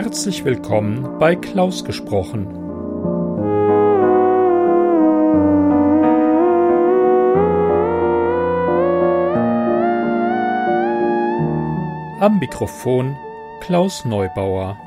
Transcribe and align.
Herzlich 0.00 0.44
willkommen 0.44 1.18
bei 1.18 1.34
Klaus 1.34 1.84
gesprochen. 1.84 2.46
Am 12.20 12.38
Mikrofon 12.38 13.16
Klaus 13.60 14.04
Neubauer. 14.04 14.78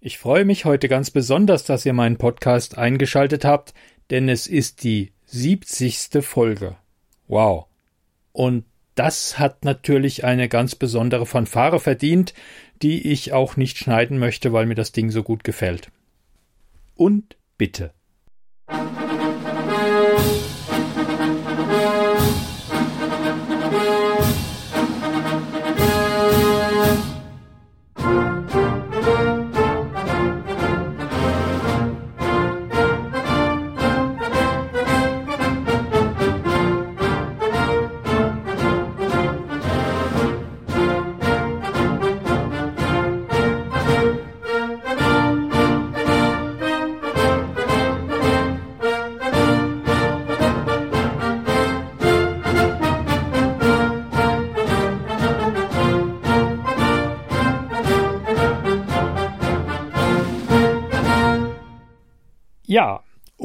Ich 0.00 0.18
freue 0.18 0.44
mich 0.44 0.66
heute 0.66 0.88
ganz 0.88 1.10
besonders, 1.10 1.64
dass 1.64 1.86
ihr 1.86 1.94
meinen 1.94 2.18
Podcast 2.18 2.76
eingeschaltet 2.76 3.46
habt, 3.46 3.72
denn 4.10 4.28
es 4.28 4.46
ist 4.46 4.84
die 4.84 5.14
siebzigste 5.24 6.20
Folge. 6.20 6.76
Wow. 7.28 7.68
Und 8.32 8.66
das 8.96 9.38
hat 9.38 9.64
natürlich 9.64 10.24
eine 10.24 10.48
ganz 10.48 10.74
besondere 10.74 11.26
Fanfare 11.26 11.78
verdient, 11.78 12.34
die 12.82 13.12
ich 13.12 13.32
auch 13.32 13.56
nicht 13.56 13.78
schneiden 13.78 14.18
möchte, 14.18 14.52
weil 14.52 14.66
mir 14.66 14.74
das 14.74 14.90
Ding 14.90 15.10
so 15.10 15.22
gut 15.22 15.44
gefällt. 15.44 15.92
Und 16.96 17.36
bitte. 17.56 17.92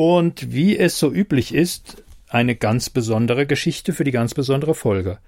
Und 0.02 0.52
wie 0.52 0.80
es 0.80 0.98
so 0.98 1.12
üblich 1.12 1.54
ist, 1.54 2.02
eine 2.28 2.56
ganz 2.56 2.90
besondere 2.90 3.46
Geschichte 3.46 3.94
für 3.94 4.04
die 4.04 4.10
ganz 4.10 4.34
besondere 4.34 4.74
Folge. 4.74 5.20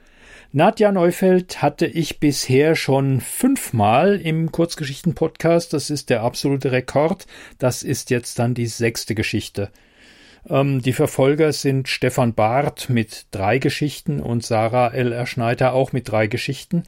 Nadja 0.51 0.91
Neufeld 0.91 1.61
hatte 1.61 1.85
ich 1.85 2.19
bisher 2.19 2.75
schon 2.75 3.21
fünfmal 3.21 4.19
im 4.19 4.51
Kurzgeschichten-Podcast. 4.51 5.73
Das 5.73 5.91
ist 5.91 6.09
der 6.09 6.23
absolute 6.23 6.71
Rekord. 6.71 7.27
Das 7.59 7.83
ist 7.83 8.09
jetzt 8.09 8.39
dann 8.39 8.55
die 8.55 8.65
sechste 8.65 9.13
Geschichte. 9.13 9.69
Ähm, 10.49 10.81
die 10.81 10.93
Verfolger 10.93 11.53
sind 11.53 11.87
Stefan 11.87 12.33
Barth 12.33 12.89
mit 12.89 13.27
drei 13.29 13.59
Geschichten 13.59 14.19
und 14.19 14.43
Sarah 14.43 14.87
L. 14.87 15.11
Erschneider 15.11 15.73
auch 15.73 15.91
mit 15.91 16.09
drei 16.09 16.25
Geschichten. 16.25 16.81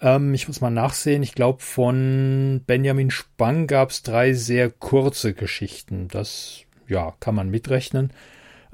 Ähm, 0.00 0.34
ich 0.34 0.48
muss 0.48 0.60
mal 0.60 0.70
nachsehen. 0.70 1.22
Ich 1.22 1.36
glaube, 1.36 1.62
von 1.62 2.62
Benjamin 2.66 3.12
Spang 3.12 3.68
gab 3.68 3.90
es 3.90 4.02
drei 4.02 4.32
sehr 4.32 4.70
kurze 4.70 5.34
Geschichten. 5.34 6.08
Das, 6.08 6.64
ja, 6.88 7.14
kann 7.20 7.34
man 7.34 7.50
mitrechnen. 7.50 8.12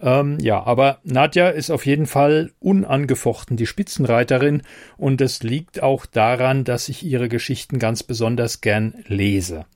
Ähm, 0.01 0.39
ja, 0.41 0.63
aber 0.63 0.99
Nadja 1.05 1.49
ist 1.49 1.71
auf 1.71 1.87
jeden 1.87 2.07
Fall 2.07 2.51
unangefochten 2.59 3.57
die 3.57 3.67
Spitzenreiterin 3.67 4.63
und 4.97 5.21
es 5.21 5.43
liegt 5.43 5.83
auch 5.83 6.05
daran, 6.07 6.65
dass 6.65 6.89
ich 6.89 7.05
ihre 7.05 7.29
Geschichten 7.29 7.79
ganz 7.79 8.03
besonders 8.03 8.61
gern 8.61 8.95
lese. 9.07 9.67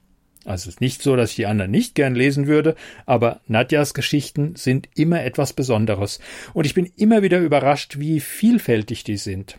Also 0.44 0.68
es 0.68 0.74
ist 0.76 0.80
nicht 0.80 1.02
so, 1.02 1.14
dass 1.14 1.30
ich 1.30 1.36
die 1.36 1.46
anderen 1.46 1.70
nicht 1.70 1.94
gern 1.94 2.14
lesen 2.14 2.46
würde, 2.46 2.74
aber 3.06 3.40
Nadjas 3.46 3.92
Geschichten 3.92 4.56
sind 4.56 4.88
immer 4.94 5.22
etwas 5.22 5.52
Besonderes. 5.52 6.20
Und 6.54 6.64
ich 6.64 6.74
bin 6.74 6.90
immer 6.96 7.22
wieder 7.22 7.38
überrascht, 7.38 7.98
wie 7.98 8.18
vielfältig 8.20 9.04
die 9.04 9.18
sind. 9.18 9.58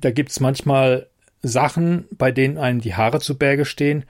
Da 0.00 0.10
gibt's 0.10 0.40
manchmal 0.40 1.08
Sachen, 1.42 2.06
bei 2.10 2.32
denen 2.32 2.56
einem 2.56 2.80
die 2.80 2.94
Haare 2.94 3.20
zu 3.20 3.36
Berge 3.36 3.66
stehen. 3.66 4.04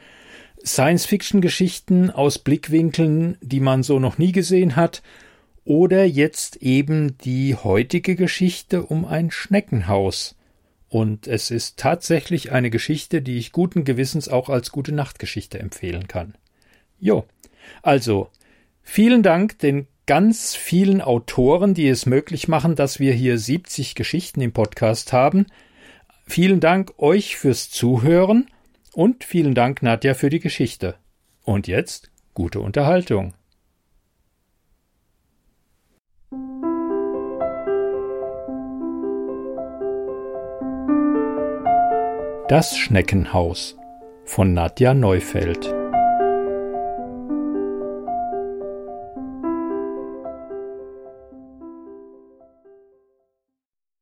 Science-Fiction-Geschichten 0.66 2.10
aus 2.10 2.38
Blickwinkeln, 2.38 3.38
die 3.41 3.60
man 3.60 3.82
so 3.82 3.99
noch 3.99 4.19
nie 4.19 4.32
gesehen 4.32 4.77
hat. 4.77 5.03
Oder 5.65 6.04
jetzt 6.04 6.56
eben 6.56 7.16
die 7.19 7.54
heutige 7.54 8.16
Geschichte 8.16 8.82
um 8.82 9.04
ein 9.04 9.31
Schneckenhaus. 9.31 10.37
Und 10.88 11.27
es 11.27 11.50
ist 11.50 11.77
tatsächlich 11.78 12.53
eine 12.53 12.71
Geschichte, 12.71 13.22
die 13.22 13.38
ich 13.38 13.53
guten 13.53 13.84
Gewissens 13.84 14.28
auch 14.28 14.49
als 14.49 14.71
gute 14.71 14.93
Nachtgeschichte 14.93 15.59
empfehlen 15.59 16.09
kann. 16.09 16.34
Jo. 16.98 17.25
Also, 17.83 18.28
vielen 18.83 19.22
Dank 19.22 19.59
den 19.59 19.87
ganz 20.06 20.54
vielen 20.54 21.00
Autoren, 21.00 21.75
die 21.75 21.88
es 21.88 22.06
möglich 22.06 22.47
machen, 22.47 22.77
dass 22.77 23.00
wir 23.00 23.12
hier 23.12 23.38
70 23.38 23.97
Geschichten 23.97 24.41
im 24.41 24.53
Podcast 24.53 25.12
haben. 25.12 25.47
Vielen 26.27 26.60
Dank 26.60 26.94
euch 26.98 27.37
fürs 27.37 27.71
Zuhören 27.71 28.47
und 28.96 29.24
vielen 29.24 29.54
Dank 29.54 29.82
Nadja 29.82 30.14
für 30.14 30.30
die 30.30 30.40
Geschichte. 30.40 30.94
Und 31.42 31.68
jetzt 31.68 32.10
gute 32.32 32.60
Unterhaltung. 32.60 33.34
Das 42.48 42.78
Schneckenhaus 42.78 43.76
von 44.24 44.54
Nadja 44.54 44.94
Neufeld 44.94 45.74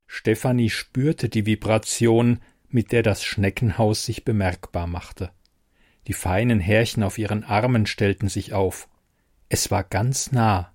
Stefanie 0.06 0.71
spürte 0.71 1.28
die 1.28 1.47
Vibration, 1.47 2.38
mit 2.75 2.91
der 2.91 3.03
das 3.05 3.23
Schneckenhaus 3.23 4.05
sich 4.05 4.25
bemerkbar 4.25 4.87
machte. 4.89 5.31
Die 6.09 6.12
feinen 6.12 6.59
Härchen 6.59 7.03
auf 7.03 7.19
ihren 7.19 7.45
Armen 7.45 7.87
stellten 7.87 8.29
sich 8.29 8.53
auf. 8.53 8.89
Es 9.49 9.71
war 9.71 9.85
ganz 9.85 10.33
nah. 10.33 10.73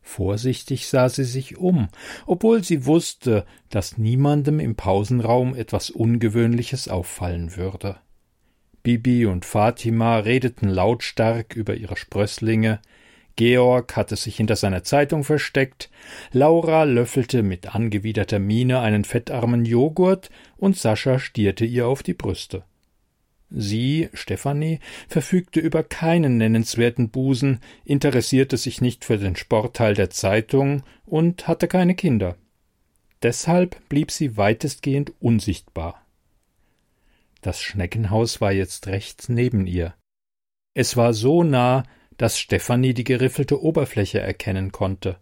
Vorsichtig 0.00 0.88
sah 0.88 1.08
sie 1.08 1.24
sich 1.24 1.58
um, 1.58 1.88
obwohl 2.26 2.64
sie 2.64 2.86
wusste, 2.86 3.44
dass 3.68 3.98
niemandem 3.98 4.60
im 4.60 4.76
Pausenraum 4.76 5.54
etwas 5.54 5.90
Ungewöhnliches 5.90 6.88
auffallen 6.88 7.56
würde. 7.56 7.98
Bibi 8.82 9.26
und 9.26 9.44
Fatima 9.44 10.18
redeten 10.18 10.68
lautstark 10.68 11.54
über 11.54 11.74
ihre 11.74 11.96
Sprösslinge, 11.96 12.80
Georg 13.36 13.96
hatte 13.96 14.16
sich 14.16 14.36
hinter 14.36 14.56
seiner 14.56 14.84
Zeitung 14.84 15.24
versteckt, 15.24 15.90
Laura 16.32 16.84
löffelte 16.84 17.42
mit 17.42 17.74
angewiderter 17.74 18.38
Miene 18.38 18.80
einen 18.80 19.04
fettarmen 19.04 19.64
Joghurt 19.64 20.30
und 20.56 20.76
Sascha 20.76 21.18
stierte 21.18 21.64
ihr 21.64 21.88
auf 21.88 22.02
die 22.02 22.14
Brüste. 22.14 22.64
Sie, 23.50 24.08
Stefanie, 24.14 24.80
verfügte 25.08 25.60
über 25.60 25.82
keinen 25.82 26.38
nennenswerten 26.38 27.10
Busen, 27.10 27.60
interessierte 27.84 28.56
sich 28.56 28.80
nicht 28.80 29.04
für 29.04 29.18
den 29.18 29.36
Sportteil 29.36 29.94
der 29.94 30.10
Zeitung 30.10 30.82
und 31.04 31.46
hatte 31.46 31.68
keine 31.68 31.94
Kinder. 31.94 32.36
Deshalb 33.22 33.88
blieb 33.88 34.10
sie 34.10 34.36
weitestgehend 34.36 35.12
unsichtbar. 35.20 36.04
Das 37.42 37.60
Schneckenhaus 37.60 38.40
war 38.40 38.52
jetzt 38.52 38.86
rechts 38.86 39.28
neben 39.28 39.66
ihr. 39.66 39.94
Es 40.74 40.96
war 40.96 41.14
so 41.14 41.42
nah, 41.42 41.84
dass 42.16 42.38
Stefanie 42.38 42.94
die 42.94 43.04
geriffelte 43.04 43.62
Oberfläche 43.62 44.20
erkennen 44.20 44.72
konnte. 44.72 45.18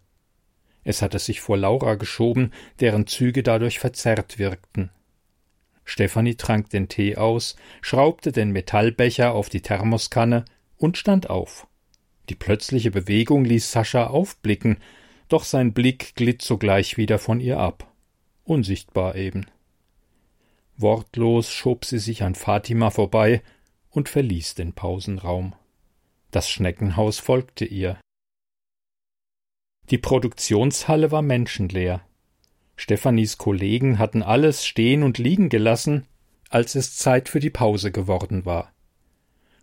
Es 0.83 1.01
hatte 1.01 1.19
sich 1.19 1.41
vor 1.41 1.57
Laura 1.57 1.95
geschoben, 1.95 2.51
deren 2.79 3.07
Züge 3.07 3.43
dadurch 3.43 3.79
verzerrt 3.79 4.37
wirkten. 4.37 4.89
Stefanie 5.85 6.35
trank 6.35 6.69
den 6.69 6.87
Tee 6.87 7.17
aus, 7.17 7.55
schraubte 7.81 8.31
den 8.31 8.51
Metallbecher 8.51 9.33
auf 9.33 9.49
die 9.49 9.61
Thermoskanne 9.61 10.45
und 10.77 10.97
stand 10.97 11.29
auf. 11.29 11.67
Die 12.29 12.35
plötzliche 12.35 12.91
Bewegung 12.91 13.43
ließ 13.43 13.71
Sascha 13.71 14.07
aufblicken, 14.07 14.77
doch 15.27 15.43
sein 15.43 15.73
Blick 15.73 16.15
glitt 16.15 16.41
sogleich 16.41 16.97
wieder 16.97 17.19
von 17.19 17.39
ihr 17.39 17.59
ab. 17.59 17.91
Unsichtbar 18.43 19.15
eben. 19.15 19.45
Wortlos 20.77 21.51
schob 21.51 21.85
sie 21.85 21.99
sich 21.99 22.23
an 22.23 22.35
Fatima 22.35 22.89
vorbei 22.89 23.41
und 23.89 24.09
verließ 24.09 24.55
den 24.55 24.73
Pausenraum. 24.73 25.55
Das 26.33 26.49
Schneckenhaus 26.49 27.19
folgte 27.19 27.63
ihr. 27.63 28.01
Die 29.91 29.99
Produktionshalle 29.99 31.11
war 31.11 31.21
menschenleer. 31.21 32.01
Stephanies 32.75 33.37
Kollegen 33.37 33.99
hatten 33.99 34.23
alles 34.23 34.65
stehen 34.65 35.03
und 35.03 35.19
liegen 35.19 35.49
gelassen, 35.49 36.07
als 36.49 36.73
es 36.73 36.97
Zeit 36.97 37.29
für 37.29 37.39
die 37.39 37.51
Pause 37.51 37.91
geworden 37.91 38.47
war. 38.47 38.73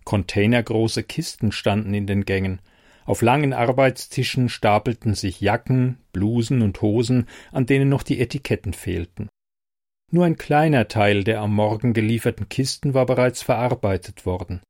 Containergroße 0.04 1.02
Kisten 1.02 1.50
standen 1.50 1.92
in 1.92 2.06
den 2.06 2.24
Gängen, 2.24 2.60
auf 3.04 3.20
langen 3.20 3.52
Arbeitstischen 3.52 4.48
stapelten 4.48 5.14
sich 5.14 5.40
Jacken, 5.40 5.98
Blusen 6.12 6.62
und 6.62 6.80
Hosen, 6.82 7.26
an 7.50 7.66
denen 7.66 7.88
noch 7.88 8.04
die 8.04 8.20
Etiketten 8.20 8.74
fehlten. 8.74 9.28
Nur 10.12 10.24
ein 10.24 10.36
kleiner 10.36 10.86
Teil 10.86 11.24
der 11.24 11.40
am 11.40 11.52
Morgen 11.52 11.94
gelieferten 11.94 12.48
Kisten 12.48 12.94
war 12.94 13.06
bereits 13.06 13.42
verarbeitet 13.42 14.24
worden. 14.24 14.60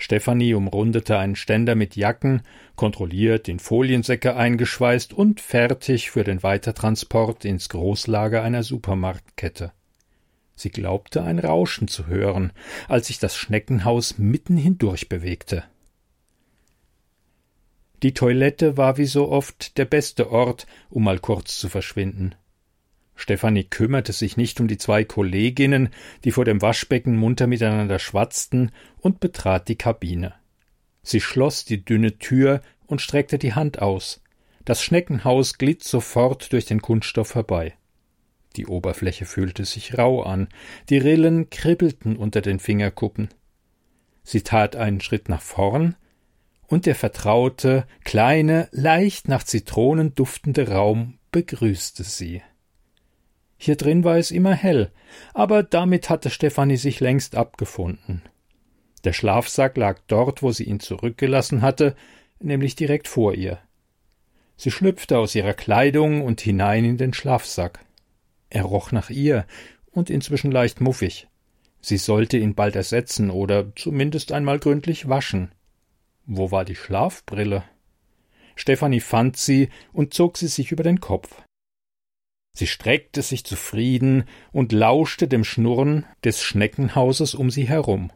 Stefanie 0.00 0.54
umrundete 0.54 1.18
einen 1.18 1.36
Ständer 1.36 1.74
mit 1.74 1.94
Jacken, 1.94 2.42
kontrolliert, 2.74 3.48
in 3.48 3.58
Foliensäcke 3.58 4.34
eingeschweißt 4.34 5.12
und 5.12 5.40
fertig 5.40 6.10
für 6.10 6.24
den 6.24 6.42
Weitertransport 6.42 7.44
ins 7.44 7.68
Großlager 7.68 8.42
einer 8.42 8.62
Supermarktkette. 8.62 9.72
Sie 10.56 10.70
glaubte 10.70 11.22
ein 11.22 11.38
Rauschen 11.38 11.86
zu 11.86 12.06
hören, 12.06 12.52
als 12.88 13.08
sich 13.08 13.18
das 13.18 13.36
Schneckenhaus 13.36 14.16
mitten 14.16 14.56
hindurch 14.56 15.10
bewegte. 15.10 15.64
Die 18.02 18.14
Toilette 18.14 18.78
war 18.78 18.96
wie 18.96 19.04
so 19.04 19.28
oft 19.28 19.76
der 19.76 19.84
beste 19.84 20.30
Ort, 20.30 20.66
um 20.88 21.04
mal 21.04 21.18
kurz 21.18 21.60
zu 21.60 21.68
verschwinden. 21.68 22.34
Stefanie 23.20 23.64
kümmerte 23.64 24.12
sich 24.12 24.36
nicht 24.36 24.60
um 24.60 24.68
die 24.68 24.78
zwei 24.78 25.04
Kolleginnen, 25.04 25.90
die 26.24 26.32
vor 26.32 26.44
dem 26.44 26.62
Waschbecken 26.62 27.16
munter 27.16 27.46
miteinander 27.46 27.98
schwatzten, 27.98 28.72
und 28.98 29.20
betrat 29.20 29.68
die 29.68 29.76
Kabine. 29.76 30.34
Sie 31.02 31.20
schloss 31.20 31.64
die 31.64 31.84
dünne 31.84 32.18
Tür 32.18 32.62
und 32.86 33.00
streckte 33.00 33.38
die 33.38 33.54
Hand 33.54 33.80
aus. 33.80 34.22
Das 34.64 34.82
Schneckenhaus 34.82 35.58
glitt 35.58 35.84
sofort 35.84 36.52
durch 36.52 36.64
den 36.64 36.82
Kunststoff 36.82 37.34
herbei. 37.34 37.74
Die 38.56 38.66
Oberfläche 38.66 39.26
fühlte 39.26 39.64
sich 39.64 39.96
rau 39.96 40.22
an, 40.22 40.48
die 40.88 40.98
Rillen 40.98 41.50
kribbelten 41.50 42.16
unter 42.16 42.40
den 42.40 42.58
Fingerkuppen. 42.58 43.28
Sie 44.22 44.42
tat 44.42 44.76
einen 44.76 45.00
Schritt 45.00 45.28
nach 45.28 45.42
vorn, 45.42 45.96
und 46.66 46.86
der 46.86 46.94
vertraute, 46.94 47.86
kleine, 48.04 48.68
leicht 48.70 49.28
nach 49.28 49.42
Zitronen 49.42 50.14
duftende 50.14 50.68
Raum 50.68 51.18
begrüßte 51.32 52.04
sie. 52.04 52.42
Hier 53.62 53.76
drin 53.76 54.04
war 54.04 54.16
es 54.16 54.30
immer 54.30 54.54
hell, 54.54 54.90
aber 55.34 55.62
damit 55.62 56.08
hatte 56.08 56.30
Stefanie 56.30 56.78
sich 56.78 56.98
längst 56.98 57.36
abgefunden. 57.36 58.22
Der 59.04 59.12
Schlafsack 59.12 59.76
lag 59.76 60.00
dort, 60.06 60.42
wo 60.42 60.50
sie 60.50 60.64
ihn 60.64 60.80
zurückgelassen 60.80 61.60
hatte, 61.60 61.94
nämlich 62.38 62.74
direkt 62.74 63.06
vor 63.06 63.34
ihr. 63.34 63.58
Sie 64.56 64.70
schlüpfte 64.70 65.18
aus 65.18 65.34
ihrer 65.34 65.52
Kleidung 65.52 66.22
und 66.22 66.40
hinein 66.40 66.86
in 66.86 66.96
den 66.96 67.12
Schlafsack. 67.12 67.84
Er 68.48 68.62
roch 68.62 68.92
nach 68.92 69.10
ihr 69.10 69.44
und 69.90 70.08
inzwischen 70.08 70.50
leicht 70.50 70.80
muffig. 70.80 71.28
Sie 71.82 71.98
sollte 71.98 72.38
ihn 72.38 72.54
bald 72.54 72.76
ersetzen 72.76 73.28
oder 73.28 73.76
zumindest 73.76 74.32
einmal 74.32 74.58
gründlich 74.58 75.10
waschen. 75.10 75.52
Wo 76.24 76.50
war 76.50 76.64
die 76.64 76.76
Schlafbrille? 76.76 77.64
Stefanie 78.56 79.00
fand 79.00 79.36
sie 79.36 79.68
und 79.92 80.14
zog 80.14 80.38
sie 80.38 80.48
sich 80.48 80.72
über 80.72 80.82
den 80.82 81.00
Kopf. 81.00 81.42
Sie 82.52 82.66
streckte 82.66 83.22
sich 83.22 83.44
zufrieden 83.44 84.24
und 84.52 84.72
lauschte 84.72 85.28
dem 85.28 85.44
Schnurren 85.44 86.06
des 86.24 86.42
Schneckenhauses 86.42 87.34
um 87.34 87.50
sie 87.50 87.68
herum. 87.68 88.12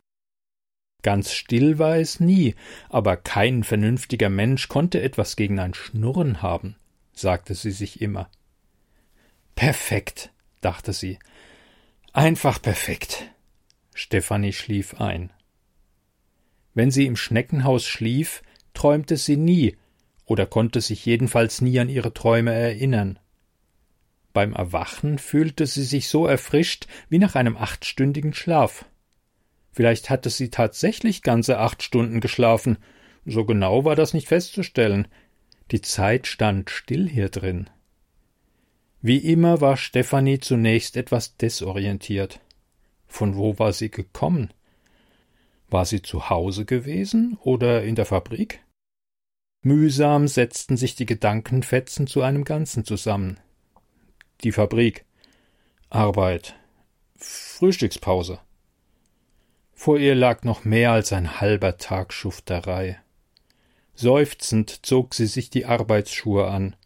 Ganz 1.03 1.33
still 1.33 1.79
war 1.79 1.97
es 1.97 2.19
nie, 2.19 2.55
aber 2.89 3.17
kein 3.17 3.63
vernünftiger 3.63 4.31
Mensch 4.31 4.69
konnte 4.69 5.03
etwas 5.03 5.37
gegen 5.37 5.59
ein 5.59 5.75
Schnurren 5.75 6.41
haben, 6.43 6.77
sagte 7.13 7.55
sie 7.55 7.71
sich 7.71 8.01
immer. 8.01 8.31
Perfekt, 9.55 10.33
dachte 10.61 10.93
sie. 10.93 11.19
Einfach 12.13 12.61
perfekt. 12.61 13.31
Stefanie 13.95 14.53
schlief 14.53 14.95
ein. 15.01 15.31
Wenn 16.73 16.91
sie 16.91 17.07
im 17.07 17.17
Schneckenhaus 17.17 17.85
schlief, 17.87 18.43
träumte 18.73 19.17
sie 19.17 19.37
nie 19.37 19.77
oder 20.25 20.47
konnte 20.47 20.81
sich 20.81 21.05
jedenfalls 21.05 21.61
nie 21.61 21.79
an 21.79 21.89
ihre 21.89 22.13
Träume 22.15 22.53
erinnern. 22.53 23.19
Beim 24.35 24.53
Erwachen 24.53 25.19
fühlte 25.19 25.65
sie 25.65 25.85
sich 25.85 26.09
so 26.09 26.27
erfrischt 26.27 26.89
wie 27.09 27.21
nach 27.21 27.37
einem 27.37 27.57
achtstündigen 27.57 28.35
Schlaf. 28.35 28.85
Vielleicht 29.71 30.11
hatte 30.11 30.29
sie 30.29 30.51
tatsächlich 30.51 31.23
ganze 31.23 31.59
acht 31.59 31.85
Stunden 31.85 32.21
geschlafen, 32.21 32.79
so 33.25 33.45
genau 33.45 33.85
war 33.85 33.95
das 33.95 34.13
nicht 34.13 34.27
festzustellen. 34.27 35.07
Die 35.71 35.81
Zeit 35.81 36.27
stand 36.27 36.69
still 36.69 37.09
hier 37.09 37.29
drin. 37.29 37.71
Wie 39.01 39.19
immer 39.19 39.61
war 39.61 39.77
Stefanie 39.77 40.41
zunächst 40.41 40.97
etwas 40.97 41.37
desorientiert. 41.37 42.41
Von 43.07 43.37
wo 43.37 43.57
war 43.61 43.73
sie 43.73 43.91
gekommen? 43.91 44.53
War 45.69 45.85
sie 45.85 46.03
zu 46.03 46.29
Hause 46.29 46.65
gewesen 46.65 47.39
oder 47.45 47.85
in 47.85 47.95
der 47.95 48.05
Fabrik? 48.05 48.65
Mühsam 49.63 50.27
setzten 50.27 50.77
sich 50.77 50.97
die 50.97 51.07
Gedankenfetzen 51.07 52.09
zu 52.09 52.23
einem 52.23 52.45
Ganzen 52.45 52.85
zusammen 52.85 53.39
die 54.43 54.53
Fabrik, 54.53 55.05
Arbeit, 55.91 56.57
Frühstückspause. 57.17 58.41
Vor 59.73 59.99
ihr 59.99 60.15
lag 60.15 60.45
noch 60.45 60.65
mehr 60.65 60.93
als 60.93 61.13
ein 61.13 61.41
halber 61.41 61.77
Tag 61.79 62.13
Schufterei. 62.13 63.01
Seufzend 63.95 64.85
zog 64.85 65.15
sie 65.15 65.27
sich 65.27 65.51
die 65.51 65.67
Arbeitsschuhe 65.67 66.47
an. 66.47 66.77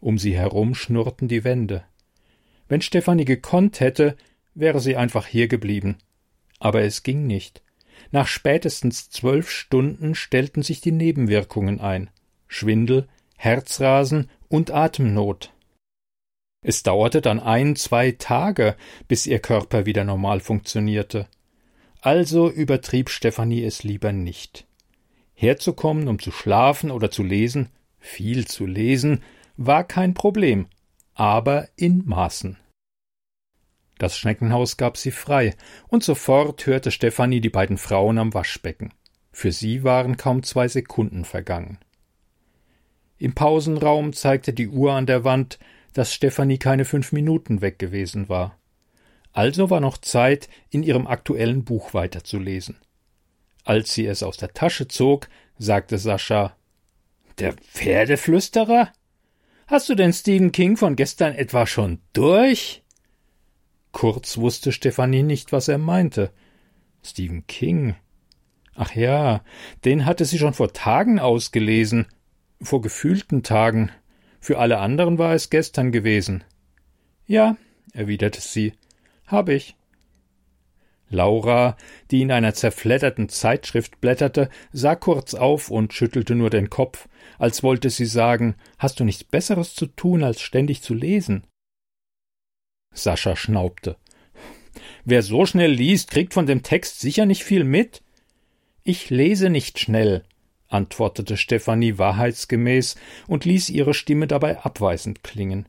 Um 0.00 0.18
sie 0.18 0.36
herum 0.36 0.74
schnurrten 0.74 1.28
die 1.28 1.44
Wände. 1.44 1.84
Wenn 2.68 2.80
Stefanie 2.80 3.24
gekonnt 3.24 3.80
hätte, 3.80 4.16
wäre 4.54 4.80
sie 4.80 4.96
einfach 4.96 5.26
hier 5.26 5.48
geblieben. 5.48 5.98
Aber 6.58 6.82
es 6.82 7.02
ging 7.02 7.26
nicht. 7.26 7.62
Nach 8.10 8.26
spätestens 8.26 9.10
zwölf 9.10 9.50
Stunden 9.50 10.14
stellten 10.14 10.62
sich 10.62 10.80
die 10.80 10.92
Nebenwirkungen 10.92 11.80
ein 11.80 12.10
Schwindel, 12.48 13.08
Herzrasen 13.36 14.30
und 14.48 14.70
Atemnot. 14.70 15.51
Es 16.64 16.84
dauerte 16.84 17.20
dann 17.20 17.40
ein, 17.40 17.74
zwei 17.74 18.12
Tage, 18.12 18.76
bis 19.08 19.26
ihr 19.26 19.40
Körper 19.40 19.84
wieder 19.84 20.04
normal 20.04 20.40
funktionierte. 20.40 21.26
Also 22.00 22.50
übertrieb 22.50 23.10
Stefanie 23.10 23.64
es 23.64 23.82
lieber 23.82 24.12
nicht. 24.12 24.66
Herzukommen, 25.34 26.06
um 26.06 26.20
zu 26.20 26.30
schlafen 26.30 26.92
oder 26.92 27.10
zu 27.10 27.24
lesen, 27.24 27.68
viel 27.98 28.46
zu 28.46 28.64
lesen, 28.64 29.22
war 29.56 29.82
kein 29.84 30.14
Problem, 30.14 30.66
aber 31.14 31.68
in 31.76 32.02
Maßen. 32.06 32.58
Das 33.98 34.16
Schneckenhaus 34.16 34.76
gab 34.76 34.96
sie 34.96 35.10
frei, 35.10 35.54
und 35.88 36.02
sofort 36.02 36.66
hörte 36.66 36.90
Stefanie 36.90 37.40
die 37.40 37.50
beiden 37.50 37.78
Frauen 37.78 38.18
am 38.18 38.34
Waschbecken. 38.34 38.92
Für 39.32 39.52
sie 39.52 39.84
waren 39.84 40.16
kaum 40.16 40.42
zwei 40.42 40.68
Sekunden 40.68 41.24
vergangen. 41.24 41.78
Im 43.18 43.34
Pausenraum 43.34 44.12
zeigte 44.12 44.52
die 44.52 44.68
Uhr 44.68 44.92
an 44.92 45.06
der 45.06 45.22
Wand 45.22 45.58
dass 45.92 46.14
Stefanie 46.14 46.58
keine 46.58 46.84
fünf 46.84 47.12
Minuten 47.12 47.60
weg 47.60 47.78
gewesen 47.78 48.28
war. 48.28 48.58
Also 49.32 49.70
war 49.70 49.80
noch 49.80 49.98
Zeit, 49.98 50.48
in 50.70 50.82
ihrem 50.82 51.06
aktuellen 51.06 51.64
Buch 51.64 51.94
weiterzulesen. 51.94 52.76
Als 53.64 53.94
sie 53.94 54.06
es 54.06 54.22
aus 54.22 54.36
der 54.36 54.52
Tasche 54.52 54.88
zog, 54.88 55.28
sagte 55.58 55.98
Sascha 55.98 56.56
Der 57.38 57.54
Pferdeflüsterer? 57.54 58.92
Hast 59.66 59.88
du 59.88 59.94
den 59.94 60.12
Stephen 60.12 60.52
King 60.52 60.76
von 60.76 60.96
gestern 60.96 61.34
etwa 61.34 61.66
schon 61.66 62.00
durch? 62.12 62.82
Kurz 63.92 64.36
wusste 64.38 64.72
Stefanie 64.72 65.22
nicht, 65.22 65.52
was 65.52 65.68
er 65.68 65.78
meinte. 65.78 66.32
Stephen 67.02 67.46
King. 67.46 67.94
Ach 68.74 68.94
ja, 68.94 69.44
den 69.84 70.06
hatte 70.06 70.24
sie 70.24 70.38
schon 70.38 70.54
vor 70.54 70.72
Tagen 70.72 71.18
ausgelesen, 71.18 72.06
vor 72.60 72.80
gefühlten 72.80 73.42
Tagen, 73.42 73.90
für 74.42 74.58
alle 74.58 74.78
anderen 74.78 75.18
war 75.18 75.34
es 75.34 75.50
gestern 75.50 75.92
gewesen. 75.92 76.42
Ja, 77.26 77.56
erwiderte 77.94 78.40
sie, 78.40 78.72
hab 79.24 79.48
ich. 79.48 79.76
Laura, 81.08 81.76
die 82.10 82.22
in 82.22 82.32
einer 82.32 82.52
zerfledderten 82.52 83.28
Zeitschrift 83.28 84.00
blätterte, 84.00 84.50
sah 84.72 84.96
kurz 84.96 85.34
auf 85.34 85.70
und 85.70 85.94
schüttelte 85.94 86.34
nur 86.34 86.50
den 86.50 86.70
Kopf, 86.70 87.08
als 87.38 87.62
wollte 87.62 87.88
sie 87.88 88.04
sagen, 88.04 88.56
hast 88.78 88.98
du 88.98 89.04
nichts 89.04 89.22
Besseres 89.22 89.76
zu 89.76 89.86
tun, 89.86 90.24
als 90.24 90.40
ständig 90.40 90.82
zu 90.82 90.94
lesen? 90.94 91.46
Sascha 92.92 93.36
schnaubte. 93.36 93.96
Wer 95.04 95.22
so 95.22 95.46
schnell 95.46 95.70
liest, 95.70 96.10
kriegt 96.10 96.34
von 96.34 96.46
dem 96.46 96.64
Text 96.64 96.98
sicher 96.98 97.26
nicht 97.26 97.44
viel 97.44 97.62
mit. 97.62 98.02
Ich 98.82 99.08
lese 99.08 99.50
nicht 99.50 99.78
schnell, 99.78 100.24
antwortete 100.72 101.36
Stefanie 101.36 101.98
wahrheitsgemäß 101.98 102.96
und 103.26 103.44
ließ 103.44 103.70
ihre 103.70 103.94
Stimme 103.94 104.26
dabei 104.26 104.58
abweisend 104.60 105.22
klingen. 105.22 105.66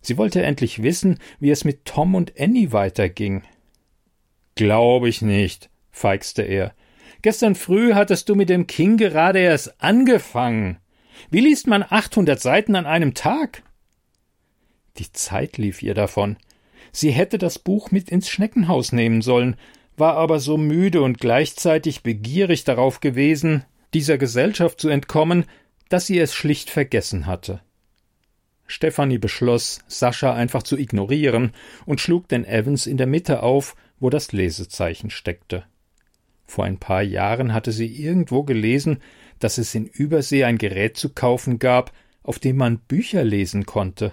Sie 0.00 0.16
wollte 0.16 0.42
endlich 0.42 0.82
wissen, 0.82 1.18
wie 1.40 1.50
es 1.50 1.64
mit 1.64 1.84
Tom 1.84 2.14
und 2.14 2.32
Annie 2.38 2.72
weiterging. 2.72 3.42
Glaube 4.54 5.08
ich 5.08 5.22
nicht, 5.22 5.70
feixte 5.90 6.42
er. 6.42 6.74
Gestern 7.22 7.54
früh 7.54 7.94
hattest 7.94 8.28
du 8.28 8.34
mit 8.34 8.48
dem 8.48 8.66
King 8.66 8.96
gerade 8.96 9.40
erst 9.40 9.82
angefangen. 9.82 10.78
Wie 11.30 11.40
liest 11.40 11.66
man 11.66 11.82
achthundert 11.82 12.40
Seiten 12.40 12.76
an 12.76 12.86
einem 12.86 13.14
Tag? 13.14 13.62
Die 14.98 15.12
Zeit 15.12 15.58
lief 15.58 15.82
ihr 15.82 15.94
davon. 15.94 16.36
Sie 16.92 17.10
hätte 17.10 17.38
das 17.38 17.58
Buch 17.58 17.90
mit 17.90 18.08
ins 18.08 18.28
Schneckenhaus 18.28 18.92
nehmen 18.92 19.22
sollen, 19.22 19.56
war 19.96 20.16
aber 20.16 20.40
so 20.40 20.56
müde 20.56 21.02
und 21.02 21.18
gleichzeitig 21.18 22.02
begierig 22.02 22.64
darauf 22.64 23.00
gewesen, 23.00 23.64
dieser 23.94 24.18
Gesellschaft 24.18 24.80
zu 24.80 24.88
entkommen, 24.88 25.44
dass 25.88 26.06
sie 26.06 26.18
es 26.18 26.34
schlicht 26.34 26.70
vergessen 26.70 27.26
hatte. 27.26 27.60
Stefanie 28.66 29.18
beschloss, 29.18 29.80
Sascha 29.88 30.34
einfach 30.34 30.62
zu 30.62 30.76
ignorieren 30.76 31.52
und 31.86 32.00
schlug 32.00 32.28
den 32.28 32.44
Evans 32.44 32.86
in 32.86 32.98
der 32.98 33.06
Mitte 33.06 33.42
auf, 33.42 33.74
wo 33.98 34.10
das 34.10 34.32
Lesezeichen 34.32 35.10
steckte. 35.10 35.64
Vor 36.46 36.64
ein 36.64 36.78
paar 36.78 37.02
Jahren 37.02 37.54
hatte 37.54 37.72
sie 37.72 37.86
irgendwo 37.86 38.42
gelesen, 38.42 39.02
dass 39.38 39.58
es 39.58 39.74
in 39.74 39.86
Übersee 39.86 40.44
ein 40.44 40.58
Gerät 40.58 40.96
zu 40.96 41.10
kaufen 41.10 41.58
gab, 41.58 41.92
auf 42.22 42.38
dem 42.38 42.56
man 42.56 42.78
Bücher 42.78 43.24
lesen 43.24 43.64
konnte. 43.64 44.12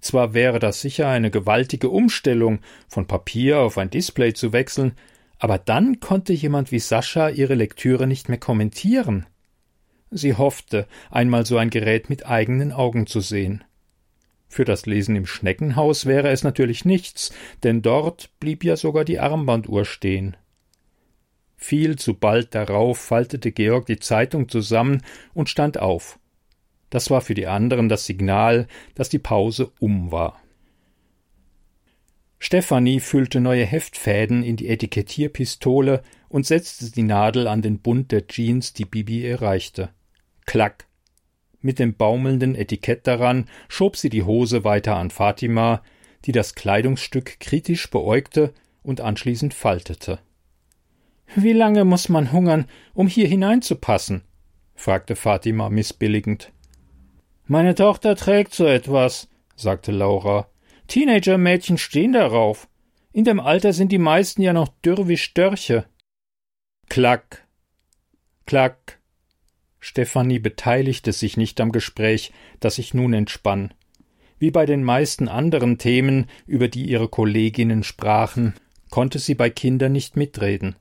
Zwar 0.00 0.34
wäre 0.34 0.58
das 0.58 0.80
sicher 0.80 1.08
eine 1.08 1.30
gewaltige 1.30 1.90
Umstellung, 1.90 2.60
von 2.88 3.06
Papier 3.06 3.60
auf 3.60 3.78
ein 3.78 3.90
Display 3.90 4.32
zu 4.32 4.52
wechseln, 4.52 4.92
aber 5.40 5.58
dann 5.58 6.00
konnte 6.00 6.34
jemand 6.34 6.70
wie 6.70 6.78
Sascha 6.78 7.30
ihre 7.30 7.54
Lektüre 7.54 8.06
nicht 8.06 8.28
mehr 8.28 8.38
kommentieren. 8.38 9.26
Sie 10.10 10.34
hoffte, 10.34 10.86
einmal 11.10 11.46
so 11.46 11.56
ein 11.56 11.70
Gerät 11.70 12.10
mit 12.10 12.26
eigenen 12.26 12.72
Augen 12.72 13.06
zu 13.06 13.20
sehen. 13.20 13.64
Für 14.48 14.64
das 14.64 14.84
Lesen 14.84 15.16
im 15.16 15.26
Schneckenhaus 15.26 16.04
wäre 16.04 16.28
es 16.28 16.44
natürlich 16.44 16.84
nichts, 16.84 17.32
denn 17.62 17.80
dort 17.82 18.30
blieb 18.38 18.64
ja 18.64 18.76
sogar 18.76 19.04
die 19.04 19.18
Armbanduhr 19.18 19.84
stehen. 19.84 20.36
Viel 21.56 21.96
zu 21.96 22.14
bald 22.14 22.54
darauf 22.54 22.98
faltete 22.98 23.50
Georg 23.50 23.86
die 23.86 23.98
Zeitung 23.98 24.48
zusammen 24.48 25.02
und 25.32 25.48
stand 25.48 25.78
auf. 25.78 26.18
Das 26.90 27.10
war 27.10 27.22
für 27.22 27.34
die 27.34 27.46
anderen 27.46 27.88
das 27.88 28.04
Signal, 28.04 28.66
dass 28.94 29.08
die 29.08 29.18
Pause 29.18 29.72
um 29.78 30.10
war. 30.12 30.40
Stefanie 32.42 33.00
füllte 33.00 33.38
neue 33.38 33.66
Heftfäden 33.66 34.42
in 34.42 34.56
die 34.56 34.68
Etikettierpistole 34.68 36.02
und 36.30 36.46
setzte 36.46 36.90
die 36.90 37.02
Nadel 37.02 37.46
an 37.46 37.60
den 37.60 37.80
Bund 37.80 38.10
der 38.10 38.26
Jeans, 38.26 38.72
die 38.72 38.86
Bibi 38.86 39.26
erreichte. 39.26 39.90
Klack. 40.46 40.86
Mit 41.60 41.78
dem 41.78 41.94
baumelnden 41.94 42.54
Etikett 42.54 43.06
daran 43.06 43.44
schob 43.68 43.96
sie 43.96 44.08
die 44.08 44.22
Hose 44.22 44.64
weiter 44.64 44.96
an 44.96 45.10
Fatima, 45.10 45.82
die 46.24 46.32
das 46.32 46.54
Kleidungsstück 46.54 47.38
kritisch 47.40 47.90
beäugte 47.90 48.54
und 48.82 49.02
anschließend 49.02 49.52
faltete. 49.52 50.18
Wie 51.36 51.52
lange 51.52 51.84
muss 51.84 52.08
man 52.08 52.32
hungern, 52.32 52.64
um 52.94 53.06
hier 53.06 53.28
hineinzupassen? 53.28 54.22
fragte 54.74 55.14
Fatima 55.14 55.68
missbilligend. 55.68 56.52
Meine 57.46 57.74
Tochter 57.74 58.16
trägt 58.16 58.54
so 58.54 58.64
etwas, 58.64 59.28
sagte 59.56 59.92
Laura. 59.92 60.49
Teenager-Mädchen 60.90 61.78
stehen 61.78 62.12
darauf. 62.12 62.68
In 63.12 63.24
dem 63.24 63.38
Alter 63.38 63.72
sind 63.72 63.92
die 63.92 63.98
meisten 63.98 64.42
ja 64.42 64.52
noch 64.52 64.68
dürr 64.84 65.06
wie 65.06 65.16
Störche. 65.16 65.84
Klack. 66.88 67.46
Klack. 68.44 68.98
Stefanie 69.78 70.40
beteiligte 70.40 71.12
sich 71.12 71.36
nicht 71.36 71.60
am 71.60 71.70
Gespräch, 71.70 72.32
das 72.58 72.74
sich 72.74 72.92
nun 72.92 73.12
entspann. 73.12 73.72
Wie 74.40 74.50
bei 74.50 74.66
den 74.66 74.82
meisten 74.82 75.28
anderen 75.28 75.78
Themen, 75.78 76.26
über 76.48 76.66
die 76.66 76.86
ihre 76.86 77.06
Kolleginnen 77.06 77.84
sprachen, 77.84 78.54
konnte 78.90 79.20
sie 79.20 79.34
bei 79.34 79.48
Kindern 79.48 79.92
nicht 79.92 80.16
mitreden. 80.16 80.74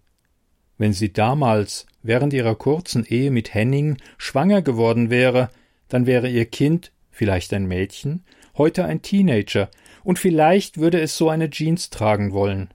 Wenn 0.79 0.93
sie 0.93 1.13
damals, 1.13 1.85
während 2.01 2.33
ihrer 2.33 2.55
kurzen 2.55 3.05
Ehe 3.05 3.29
mit 3.29 3.53
Henning, 3.53 3.97
schwanger 4.17 4.63
geworden 4.63 5.11
wäre, 5.11 5.51
dann 5.87 6.07
wäre 6.07 6.29
ihr 6.29 6.45
Kind, 6.45 6.91
vielleicht 7.11 7.53
ein 7.53 7.67
Mädchen, 7.67 8.23
heute 8.57 8.85
ein 8.85 9.03
Teenager, 9.03 9.69
und 10.03 10.19
vielleicht 10.19 10.77
würde 10.77 10.99
es 10.99 11.17
so 11.17 11.29
eine 11.29 11.49
Jeans 11.49 11.89
tragen 11.89 12.31
wollen. 12.31 12.69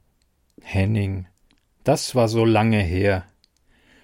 Henning. 0.62 1.26
Das 1.84 2.14
war 2.14 2.28
so 2.28 2.44
lange 2.44 2.80
her. 2.80 3.26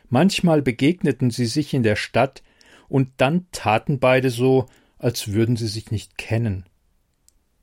Manchmal 0.09 0.63
begegneten 0.63 1.31
sie 1.31 1.47
sich 1.47 1.73
in 1.73 1.83
der 1.83 1.97
Stadt, 1.97 2.43
und 2.89 3.09
dann 3.19 3.47
taten 3.53 4.01
beide 4.01 4.31
so, 4.31 4.67
als 4.99 5.33
würden 5.33 5.57
sie 5.57 5.69
sich 5.69 5.93
nicht 5.93 6.19
kennen. 6.19 6.67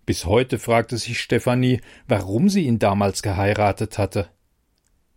Bis 0.06 0.26
heute 0.26 0.58
fragte 0.58 0.98
sich 0.98 1.20
Stefanie, 1.20 1.82
warum 2.08 2.48
sie 2.48 2.66
ihn 2.66 2.80
damals 2.80 3.22
geheiratet 3.22 3.98
hatte. 3.98 4.30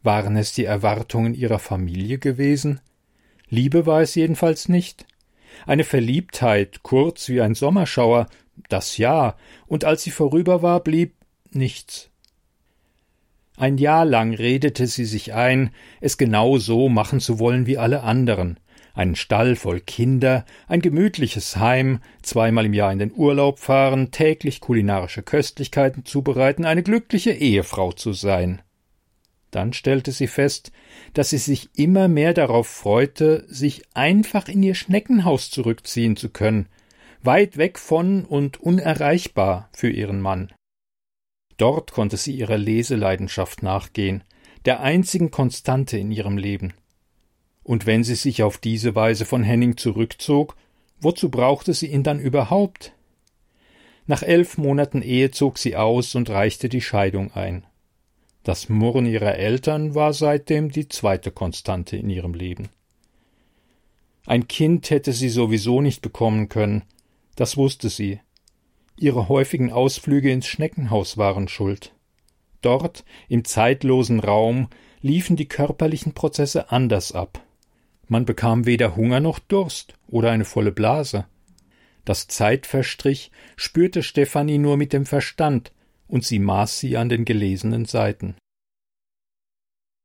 Waren 0.02 0.36
es 0.36 0.52
die 0.52 0.64
Erwartungen 0.64 1.34
ihrer 1.34 1.60
Familie 1.60 2.18
gewesen? 2.18 2.80
Liebe 3.48 3.86
war 3.86 4.00
es 4.00 4.16
jedenfalls 4.16 4.68
nicht. 4.68 5.06
Eine 5.66 5.84
Verliebtheit, 5.84 6.82
kurz 6.82 7.28
wie 7.28 7.40
ein 7.40 7.54
Sommerschauer, 7.54 8.28
das 8.68 8.98
ja, 8.98 9.36
und 9.66 9.84
als 9.84 10.02
sie 10.02 10.10
vorüber 10.10 10.62
war, 10.62 10.80
blieb 10.80 11.14
nichts. 11.50 12.10
Ein 13.56 13.76
Jahr 13.76 14.04
lang 14.04 14.32
redete 14.32 14.86
sie 14.86 15.04
sich 15.04 15.34
ein, 15.34 15.70
es 16.00 16.16
genau 16.16 16.58
so 16.58 16.88
machen 16.88 17.20
zu 17.20 17.38
wollen 17.38 17.66
wie 17.66 17.76
alle 17.76 18.02
anderen. 18.02 18.58
Einen 18.94 19.16
Stall 19.16 19.54
voll 19.54 19.80
Kinder, 19.80 20.44
ein 20.66 20.80
gemütliches 20.80 21.56
Heim, 21.56 22.00
zweimal 22.22 22.66
im 22.66 22.72
Jahr 22.72 22.92
in 22.92 22.98
den 22.98 23.12
Urlaub 23.14 23.58
fahren, 23.58 24.10
täglich 24.10 24.60
kulinarische 24.60 25.22
Köstlichkeiten 25.22 26.04
zubereiten, 26.04 26.64
eine 26.64 26.82
glückliche 26.82 27.32
Ehefrau 27.32 27.92
zu 27.92 28.12
sein. 28.12 28.62
Dann 29.50 29.72
stellte 29.72 30.12
sie 30.12 30.26
fest, 30.26 30.72
dass 31.12 31.30
sie 31.30 31.38
sich 31.38 31.70
immer 31.76 32.08
mehr 32.08 32.34
darauf 32.34 32.68
freute, 32.68 33.44
sich 33.48 33.82
einfach 33.94 34.48
in 34.48 34.62
ihr 34.62 34.74
Schneckenhaus 34.74 35.50
zurückziehen 35.50 36.16
zu 36.16 36.30
können, 36.30 36.68
weit 37.22 37.56
weg 37.56 37.78
von 37.78 38.24
und 38.24 38.60
unerreichbar 38.60 39.68
für 39.72 39.90
ihren 39.90 40.20
Mann. 40.20 40.52
Dort 41.56 41.92
konnte 41.92 42.16
sie 42.16 42.34
ihrer 42.34 42.56
Leseleidenschaft 42.56 43.62
nachgehen, 43.62 44.24
der 44.64 44.80
einzigen 44.80 45.30
Konstante 45.30 45.98
in 45.98 46.10
ihrem 46.10 46.38
Leben. 46.38 46.72
Und 47.62 47.86
wenn 47.86 48.04
sie 48.04 48.14
sich 48.14 48.42
auf 48.42 48.58
diese 48.58 48.94
Weise 48.94 49.26
von 49.26 49.42
Henning 49.42 49.76
zurückzog, 49.76 50.56
wozu 51.00 51.30
brauchte 51.30 51.74
sie 51.74 51.88
ihn 51.88 52.02
dann 52.02 52.18
überhaupt? 52.18 52.94
Nach 54.06 54.22
elf 54.22 54.58
Monaten 54.58 55.02
Ehe 55.02 55.30
zog 55.30 55.58
sie 55.58 55.76
aus 55.76 56.14
und 56.14 56.30
reichte 56.30 56.68
die 56.68 56.80
Scheidung 56.80 57.32
ein. 57.32 57.64
Das 58.42 58.70
Murren 58.70 59.04
ihrer 59.04 59.34
Eltern 59.34 59.94
war 59.94 60.14
seitdem 60.14 60.70
die 60.70 60.88
zweite 60.88 61.30
Konstante 61.30 61.96
in 61.96 62.08
ihrem 62.08 62.32
Leben. 62.32 62.70
Ein 64.26 64.48
Kind 64.48 64.90
hätte 64.90 65.12
sie 65.12 65.28
sowieso 65.28 65.80
nicht 65.82 66.00
bekommen 66.00 66.48
können, 66.48 66.82
das 67.40 67.56
wusste 67.56 67.88
sie, 67.88 68.20
Ihre 68.98 69.30
häufigen 69.30 69.72
Ausflüge 69.72 70.30
ins 70.30 70.46
Schneckenhaus 70.46 71.16
waren 71.16 71.48
schuld. 71.48 71.94
Dort, 72.60 73.02
im 73.30 73.46
zeitlosen 73.46 74.20
Raum, 74.20 74.68
liefen 75.00 75.36
die 75.36 75.48
körperlichen 75.48 76.12
Prozesse 76.12 76.70
anders 76.70 77.12
ab. 77.12 77.42
Man 78.08 78.26
bekam 78.26 78.66
weder 78.66 78.94
Hunger 78.94 79.20
noch 79.20 79.38
Durst 79.38 79.94
oder 80.06 80.30
eine 80.30 80.44
volle 80.44 80.70
Blase. 80.70 81.24
Das 82.04 82.28
Zeitverstrich 82.28 83.30
spürte 83.56 84.02
Stefanie 84.02 84.58
nur 84.58 84.76
mit 84.76 84.92
dem 84.92 85.06
Verstand, 85.06 85.72
und 86.08 86.26
sie 86.26 86.40
maß 86.40 86.78
sie 86.78 86.98
an 86.98 87.08
den 87.08 87.24
gelesenen 87.24 87.86
Seiten. 87.86 88.36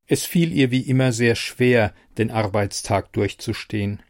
Es 0.08 0.24
fiel 0.24 0.54
ihr 0.54 0.72
wie 0.72 0.84
immer 0.88 1.12
sehr 1.12 1.36
schwer, 1.36 1.94
den 2.18 2.32
Arbeitstag 2.32 3.12
durchzustehen. 3.12 4.02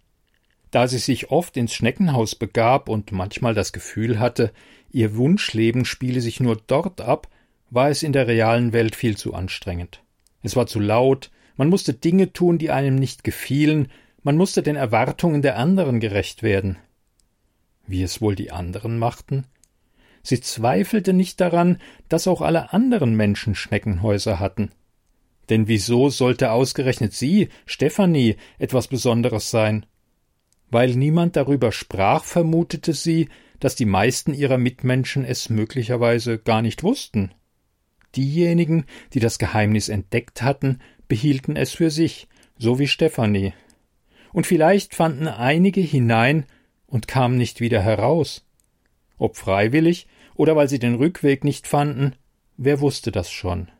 Da 0.71 0.87
sie 0.87 0.97
sich 0.97 1.31
oft 1.31 1.57
ins 1.57 1.73
Schneckenhaus 1.73 2.35
begab 2.35 2.89
und 2.89 3.11
manchmal 3.11 3.53
das 3.53 3.73
Gefühl 3.73 4.19
hatte, 4.19 4.51
ihr 4.91 5.15
Wunschleben 5.15 5.85
spiele 5.85 6.21
sich 6.21 6.39
nur 6.39 6.61
dort 6.67 7.01
ab, 7.01 7.27
war 7.69 7.89
es 7.89 8.03
in 8.03 8.13
der 8.13 8.27
realen 8.27 8.73
Welt 8.73 8.95
viel 8.95 9.17
zu 9.17 9.33
anstrengend. 9.33 10.03
Es 10.43 10.55
war 10.55 10.67
zu 10.67 10.79
laut, 10.79 11.31
man 11.57 11.69
musste 11.69 11.93
Dinge 11.93 12.33
tun, 12.33 12.57
die 12.57 12.71
einem 12.71 12.95
nicht 12.95 13.23
gefielen, 13.23 13.89
man 14.23 14.37
musste 14.37 14.63
den 14.63 14.75
Erwartungen 14.75 15.41
der 15.41 15.57
anderen 15.57 15.99
gerecht 15.99 16.43
werden. 16.43 16.77
Wie 17.87 18.03
es 18.03 18.21
wohl 18.21 18.35
die 18.35 18.51
anderen 18.51 18.97
machten? 18.97 19.45
Sie 20.23 20.41
zweifelte 20.41 21.13
nicht 21.13 21.39
daran, 21.39 21.77
dass 22.09 22.27
auch 22.27 22.41
alle 22.41 22.73
anderen 22.73 23.15
Menschen 23.15 23.53
Schneckenhäuser 23.53 24.39
hatten. 24.39 24.71
Denn 25.49 25.67
wieso 25.67 26.09
sollte 26.09 26.51
ausgerechnet 26.51 27.13
sie, 27.13 27.49
Stefanie, 27.67 28.37
etwas 28.57 28.87
Besonderes 28.87 29.51
sein? 29.51 29.85
Weil 30.75 30.93
niemand 30.93 31.37
darüber 31.37 31.71
sprach, 31.71 32.25
vermutete 32.25 32.91
sie, 32.91 33.29
dass 33.61 33.75
die 33.75 33.85
meisten 33.85 34.33
ihrer 34.33 34.57
Mitmenschen 34.57 35.23
es 35.23 35.49
möglicherweise 35.49 36.37
gar 36.37 36.61
nicht 36.61 36.83
wussten. 36.83 37.31
Diejenigen, 38.17 38.83
die 39.13 39.21
das 39.21 39.39
Geheimnis 39.39 39.87
entdeckt 39.87 40.41
hatten, 40.41 40.79
behielten 41.07 41.55
es 41.55 41.71
für 41.71 41.89
sich, 41.89 42.27
so 42.57 42.77
wie 42.77 42.89
Stefanie. 42.89 43.53
Und 44.33 44.47
vielleicht 44.47 44.95
fanden 44.95 45.29
einige 45.29 45.79
hinein 45.79 46.45
und 46.87 47.07
kamen 47.07 47.37
nicht 47.37 47.61
wieder 47.61 47.81
heraus. 47.81 48.45
Ob 49.17 49.37
freiwillig 49.37 50.07
oder 50.35 50.57
weil 50.57 50.67
sie 50.67 50.79
den 50.79 50.95
Rückweg 50.95 51.45
nicht 51.45 51.67
fanden, 51.67 52.15
wer 52.57 52.81
wusste 52.81 53.13
das 53.13 53.31
schon. 53.31 53.71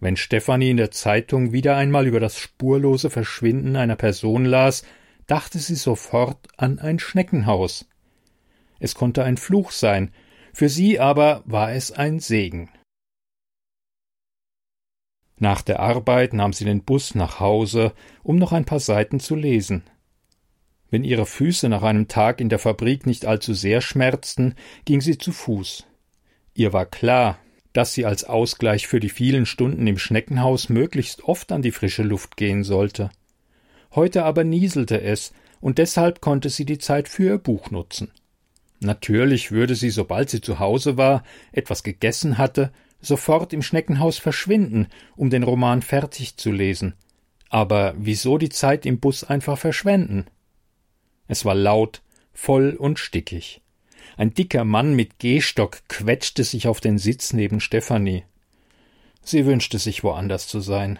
Wenn 0.00 0.16
Stefanie 0.16 0.70
in 0.70 0.78
der 0.78 0.90
Zeitung 0.90 1.52
wieder 1.52 1.76
einmal 1.76 2.06
über 2.06 2.20
das 2.20 2.38
spurlose 2.38 3.10
Verschwinden 3.10 3.76
einer 3.76 3.96
Person 3.96 4.46
las, 4.46 4.82
dachte 5.26 5.58
sie 5.58 5.74
sofort 5.74 6.48
an 6.56 6.78
ein 6.78 6.98
Schneckenhaus. 6.98 7.88
Es 8.78 8.94
konnte 8.94 9.24
ein 9.24 9.36
Fluch 9.36 9.70
sein, 9.70 10.12
für 10.52 10.68
sie 10.68 11.00
aber 11.00 11.42
war 11.44 11.72
es 11.72 11.92
ein 11.92 12.20
Segen. 12.20 12.70
Nach 15.38 15.60
der 15.60 15.80
Arbeit 15.80 16.32
nahm 16.32 16.52
sie 16.52 16.64
den 16.64 16.82
Bus 16.82 17.14
nach 17.14 17.40
Hause, 17.40 17.92
um 18.22 18.36
noch 18.36 18.52
ein 18.52 18.64
paar 18.64 18.80
Seiten 18.80 19.20
zu 19.20 19.34
lesen. 19.34 19.82
Wenn 20.88 21.04
ihre 21.04 21.26
Füße 21.26 21.68
nach 21.68 21.82
einem 21.82 22.08
Tag 22.08 22.40
in 22.40 22.48
der 22.48 22.58
Fabrik 22.58 23.06
nicht 23.06 23.26
allzu 23.26 23.52
sehr 23.52 23.80
schmerzten, 23.80 24.54
ging 24.84 25.00
sie 25.00 25.18
zu 25.18 25.32
Fuß. 25.32 25.84
Ihr 26.54 26.72
war 26.72 26.86
klar, 26.86 27.38
dass 27.74 27.92
sie 27.92 28.06
als 28.06 28.24
Ausgleich 28.24 28.86
für 28.86 29.00
die 29.00 29.10
vielen 29.10 29.44
Stunden 29.44 29.86
im 29.86 29.98
Schneckenhaus 29.98 30.70
möglichst 30.70 31.24
oft 31.24 31.52
an 31.52 31.60
die 31.60 31.72
frische 31.72 32.02
Luft 32.02 32.38
gehen 32.38 32.64
sollte. 32.64 33.10
Heute 33.96 34.24
aber 34.24 34.44
nieselte 34.44 35.00
es, 35.00 35.32
und 35.60 35.78
deshalb 35.78 36.20
konnte 36.20 36.50
sie 36.50 36.66
die 36.66 36.78
Zeit 36.78 37.08
für 37.08 37.24
ihr 37.24 37.38
Buch 37.38 37.70
nutzen. 37.70 38.12
Natürlich 38.78 39.50
würde 39.50 39.74
sie, 39.74 39.88
sobald 39.88 40.28
sie 40.28 40.42
zu 40.42 40.58
Hause 40.58 40.98
war, 40.98 41.24
etwas 41.50 41.82
gegessen 41.82 42.36
hatte, 42.36 42.72
sofort 43.00 43.54
im 43.54 43.62
Schneckenhaus 43.62 44.18
verschwinden, 44.18 44.88
um 45.16 45.30
den 45.30 45.42
Roman 45.42 45.80
fertig 45.80 46.36
zu 46.36 46.52
lesen. 46.52 46.94
Aber 47.48 47.94
wieso 47.96 48.36
die 48.36 48.50
Zeit 48.50 48.84
im 48.84 49.00
Bus 49.00 49.24
einfach 49.24 49.58
verschwenden? 49.58 50.26
Es 51.26 51.44
war 51.46 51.54
laut, 51.54 52.02
voll 52.34 52.76
und 52.78 52.98
stickig. 52.98 53.62
Ein 54.18 54.34
dicker 54.34 54.64
Mann 54.64 54.94
mit 54.94 55.18
Gehstock 55.18 55.80
quetschte 55.88 56.44
sich 56.44 56.68
auf 56.68 56.80
den 56.80 56.98
Sitz 56.98 57.32
neben 57.32 57.60
Stefanie. 57.60 58.24
Sie 59.22 59.46
wünschte 59.46 59.78
sich 59.78 60.04
woanders 60.04 60.48
zu 60.48 60.60
sein. 60.60 60.98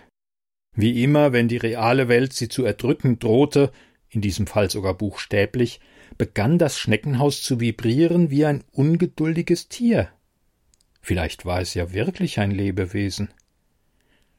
Wie 0.77 1.03
immer, 1.03 1.33
wenn 1.33 1.49
die 1.49 1.57
reale 1.57 2.09
Welt 2.09 2.35
sie 2.35 2.49
zu 2.49 2.65
erdrücken 2.65 3.19
drohte, 3.19 3.73
in 4.11 4.21
diesem 4.21 4.47
Fall 4.47 4.71
sogar 4.71 4.95
buchstäblich, 4.95 5.81
begann 6.19 6.59
das 6.59 6.79
Schneckenhaus 6.79 7.43
zu 7.43 7.61
vibrieren 7.61 8.31
wie 8.31 8.45
ein 8.45 8.63
ungeduldiges 8.73 9.69
Tier. 9.69 10.09
Vielleicht 11.01 11.47
war 11.47 11.61
es 11.61 11.75
ja 11.75 11.93
wirklich 11.93 12.39
ein 12.39 12.51
Lebewesen. 12.51 13.31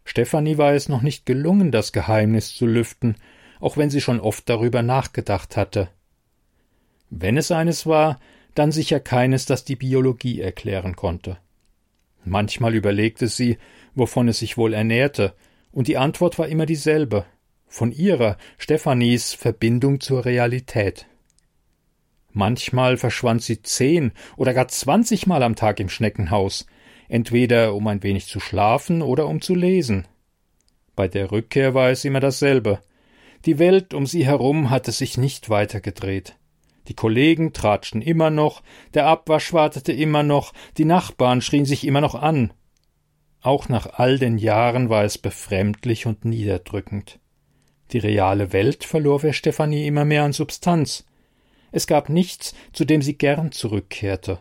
Stefanie 0.05 0.57
war 0.57 0.73
es 0.73 0.89
noch 0.89 1.01
nicht 1.01 1.25
gelungen, 1.25 1.71
das 1.71 1.91
Geheimnis 1.91 2.53
zu 2.53 2.65
lüften, 2.65 3.15
auch 3.59 3.75
wenn 3.75 3.89
sie 3.89 4.01
schon 4.01 4.19
oft 4.19 4.47
darüber 4.47 4.83
nachgedacht 4.83 5.57
hatte. 5.57 5.89
Wenn 7.09 7.35
es 7.35 7.51
eines 7.51 7.85
war, 7.85 8.19
dann 8.53 8.71
sicher 8.71 8.99
keines, 8.99 9.45
das 9.45 9.65
die 9.65 9.75
Biologie 9.75 10.39
erklären 10.39 10.95
konnte. 10.95 11.37
Manchmal 12.23 12.75
überlegte 12.75 13.27
sie, 13.27 13.57
wovon 13.95 14.27
es 14.27 14.39
sich 14.39 14.57
wohl 14.57 14.73
ernährte, 14.73 15.33
und 15.77 15.87
die 15.87 15.97
Antwort 15.97 16.39
war 16.39 16.47
immer 16.47 16.65
dieselbe 16.65 17.27
von 17.67 17.91
ihrer, 17.91 18.37
Stephanies, 18.57 19.35
Verbindung 19.35 19.99
zur 19.99 20.25
Realität. 20.25 21.05
Manchmal 22.31 22.97
verschwand 22.97 23.43
sie 23.43 23.61
zehn 23.61 24.11
oder 24.37 24.55
gar 24.55 24.69
zwanzigmal 24.69 25.43
am 25.43 25.55
Tag 25.55 25.79
im 25.79 25.87
Schneckenhaus, 25.87 26.65
entweder 27.09 27.75
um 27.75 27.85
ein 27.85 28.01
wenig 28.01 28.25
zu 28.25 28.39
schlafen 28.39 29.03
oder 29.03 29.27
um 29.27 29.39
zu 29.39 29.53
lesen. 29.53 30.07
Bei 30.95 31.07
der 31.07 31.31
Rückkehr 31.31 31.75
war 31.75 31.91
es 31.91 32.05
immer 32.05 32.21
dasselbe. 32.21 32.79
Die 33.45 33.59
Welt 33.59 33.93
um 33.93 34.07
sie 34.07 34.25
herum 34.25 34.71
hatte 34.71 34.91
sich 34.91 35.15
nicht 35.15 35.51
weiter 35.51 35.79
gedreht. 35.79 36.37
Die 36.87 36.95
Kollegen 36.95 37.53
tratschten 37.53 38.01
immer 38.01 38.31
noch, 38.31 38.63
der 38.95 39.05
Abwasch 39.05 39.53
wartete 39.53 39.93
immer 39.93 40.23
noch, 40.23 40.53
die 40.79 40.85
Nachbarn 40.85 41.41
schrien 41.41 41.65
sich 41.65 41.85
immer 41.85 42.01
noch 42.01 42.15
an. 42.15 42.51
Auch 43.47 43.69
nach 43.69 43.97
all 43.97 44.19
den 44.19 44.37
Jahren 44.37 44.89
war 44.89 45.05
es 45.05 45.17
befremdlich 45.17 46.05
und 46.05 46.25
niederdrückend. 46.25 47.17
Die 47.93 47.97
reale 47.97 48.51
Welt 48.51 48.83
verlor 48.83 49.21
für 49.21 49.31
Stefanie 49.31 49.87
immer 49.87 50.03
mehr 50.03 50.23
an 50.23 50.33
Substanz. 50.33 51.05
Es 51.71 51.87
gab 51.87 52.09
nichts, 52.09 52.53
zu 52.73 52.83
dem 52.83 53.01
sie 53.01 53.17
gern 53.17 53.53
zurückkehrte. 53.53 54.39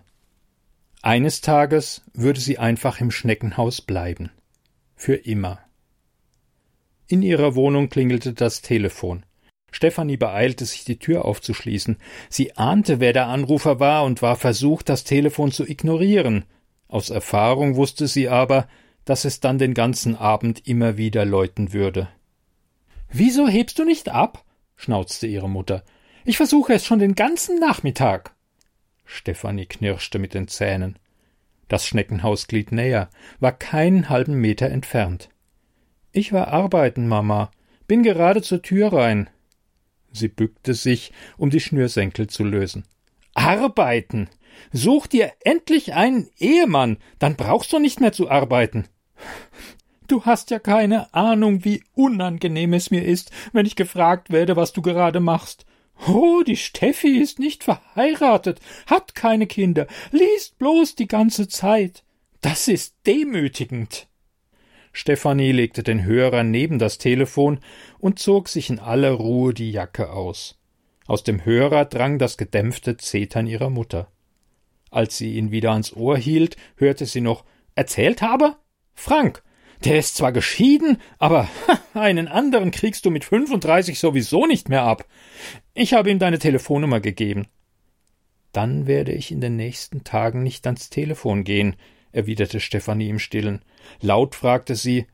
Eines 1.02 1.40
Tages 1.40 2.02
würde 2.14 2.40
sie 2.40 2.58
einfach 2.58 3.00
im 3.00 3.12
Schneckenhaus 3.12 3.80
bleiben. 3.80 4.32
Für 4.97 5.14
immer. 5.14 5.60
In 7.06 7.23
ihrer 7.23 7.54
Wohnung 7.54 7.90
klingelte 7.90 8.32
das 8.32 8.60
Telefon. 8.60 9.25
Stefanie 9.71 10.16
beeilte 10.16 10.64
sich, 10.64 10.84
die 10.84 10.99
Tür 10.99 11.26
aufzuschließen. 11.26 11.99
Sie 12.28 12.56
ahnte, 12.56 12.99
wer 12.99 13.12
der 13.12 13.28
Anrufer 13.28 13.78
war 13.78 14.02
und 14.02 14.21
war 14.21 14.34
versucht, 14.34 14.88
das 14.88 15.04
Telefon 15.04 15.52
zu 15.52 15.64
ignorieren. 15.64 16.45
Aus 16.88 17.10
Erfahrung 17.10 17.76
wusste 17.76 18.08
sie 18.08 18.28
aber, 18.28 18.66
dass 19.06 19.25
es 19.25 19.40
dann 19.40 19.56
den 19.56 19.73
ganzen 19.73 20.16
Abend 20.16 20.69
immer 20.69 20.99
wieder 20.99 21.25
läuten 21.25 21.73
würde. 21.73 22.08
Wieso 23.10 23.49
hebst 23.49 23.78
du 23.78 23.84
nicht 23.84 24.10
ab? 24.10 24.45
schnauzte 24.76 25.26
ihre 25.26 25.49
Mutter. 25.49 25.82
Ich 26.26 26.36
versuche 26.36 26.75
es 26.75 26.84
schon 26.84 26.99
den 26.99 27.14
ganzen 27.14 27.58
Nachmittag. 27.58 28.34
Stefanie 29.06 29.66
knirschte 29.66 30.19
mit 30.19 30.34
den 30.34 30.49
Zähnen. 30.49 30.99
Das 31.69 31.86
Schneckenhaus 31.86 32.49
glied 32.49 32.73
näher, 32.73 33.08
war 33.40 33.52
keinen 33.52 34.08
halben 34.08 34.34
Meter 34.34 34.69
entfernt. 34.69 35.30
Ich 36.12 36.32
war 36.32 36.49
arbeiten, 36.49 37.08
Mama. 37.08 37.50
Bin 37.86 38.02
gerade 38.02 38.42
zur 38.42 38.60
Tür 38.60 38.92
rein. 38.92 39.30
Sie 40.12 40.28
bückte 40.28 40.75
sich, 40.75 41.12
um 41.36 41.50
die 41.50 41.60
Schnürsenkel 41.60 42.26
zu 42.26 42.42
lösen. 42.42 42.84
Arbeiten. 43.34 44.28
Such 44.73 45.06
dir 45.06 45.32
endlich 45.45 45.95
einen 45.95 46.28
Ehemann, 46.38 46.97
dann 47.19 47.36
brauchst 47.36 47.73
du 47.73 47.78
nicht 47.78 48.00
mehr 48.00 48.12
zu 48.12 48.30
arbeiten. 48.30 48.88
Du 50.08 50.24
hast 50.24 50.50
ja 50.50 50.58
keine 50.58 51.12
Ahnung, 51.14 51.64
wie 51.64 51.82
unangenehm 51.94 52.72
es 52.74 52.90
mir 52.90 53.04
ist, 53.04 53.32
wenn 53.52 53.66
ich 53.66 53.76
gefragt 53.76 54.30
werde, 54.30 54.56
was 54.56 54.72
du 54.72 54.82
gerade 54.82 55.20
machst. 55.20 55.66
Oh, 56.06 56.42
die 56.46 56.56
Steffi 56.56 57.18
ist 57.18 57.38
nicht 57.38 57.64
verheiratet, 57.64 58.60
hat 58.86 59.14
keine 59.14 59.46
Kinder, 59.46 59.86
liest 60.12 60.58
bloß 60.58 60.94
die 60.94 61.08
ganze 61.08 61.48
Zeit. 61.48 62.04
Das 62.40 62.68
ist 62.68 62.94
demütigend. 63.06 64.08
Stefanie 64.92 65.52
legte 65.52 65.82
den 65.82 66.04
Hörer 66.04 66.42
neben 66.42 66.78
das 66.78 66.98
Telefon 66.98 67.60
und 67.98 68.18
zog 68.18 68.48
sich 68.48 68.70
in 68.70 68.78
aller 68.78 69.12
Ruhe 69.12 69.52
die 69.52 69.70
Jacke 69.70 70.10
aus. 70.10 70.58
Aus 71.06 71.22
dem 71.22 71.44
Hörer 71.44 71.84
drang 71.84 72.18
das 72.18 72.36
gedämpfte 72.36 72.96
Zetern 72.96 73.46
ihrer 73.46 73.70
Mutter. 73.70 74.10
Als 74.90 75.18
sie 75.18 75.34
ihn 75.34 75.50
wieder 75.50 75.72
ans 75.72 75.92
Ohr 75.92 76.16
hielt, 76.16 76.56
hörte 76.76 77.06
sie 77.06 77.20
noch 77.20 77.44
Erzählt 77.74 78.22
habe? 78.22 78.56
Frank, 78.97 79.43
der 79.85 79.99
ist 79.99 80.17
zwar 80.17 80.32
geschieden, 80.32 80.99
aber 81.19 81.49
einen 81.95 82.26
anderen 82.26 82.73
kriegst 82.73 83.04
du 83.04 83.11
mit 83.11 83.25
35 83.25 83.99
sowieso 83.99 84.47
nicht 84.47 84.69
mehr 84.69 84.82
ab. 84.82 85.06
Ich 85.75 85.95
habe 85.95 86.11
ihm 86.11 86.19
deine 86.19 86.41
Telefonnummer 86.41 87.00
gegeben. 87.00 87.47
Dann 88.52 88.87
werde 88.87 89.13
ich 89.13 89.30
in 89.30 89.41
den 89.41 89.56
nächsten 89.56 90.02
Tagen 90.02 90.43
nicht 90.43 90.67
ans 90.67 90.89
Telefon 90.89 91.45
gehen, 91.45 91.76
erwiderte 92.11 92.59
Stefanie 92.59 93.11
im 93.11 93.19
Stillen. 93.19 93.63
Laut 94.00 94.35
fragte 94.35 94.75
sie 94.75 95.06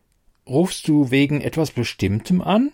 Rufst 0.46 0.88
du 0.88 1.10
wegen 1.10 1.40
etwas 1.40 1.72
Bestimmtem 1.72 2.40
an? 2.40 2.72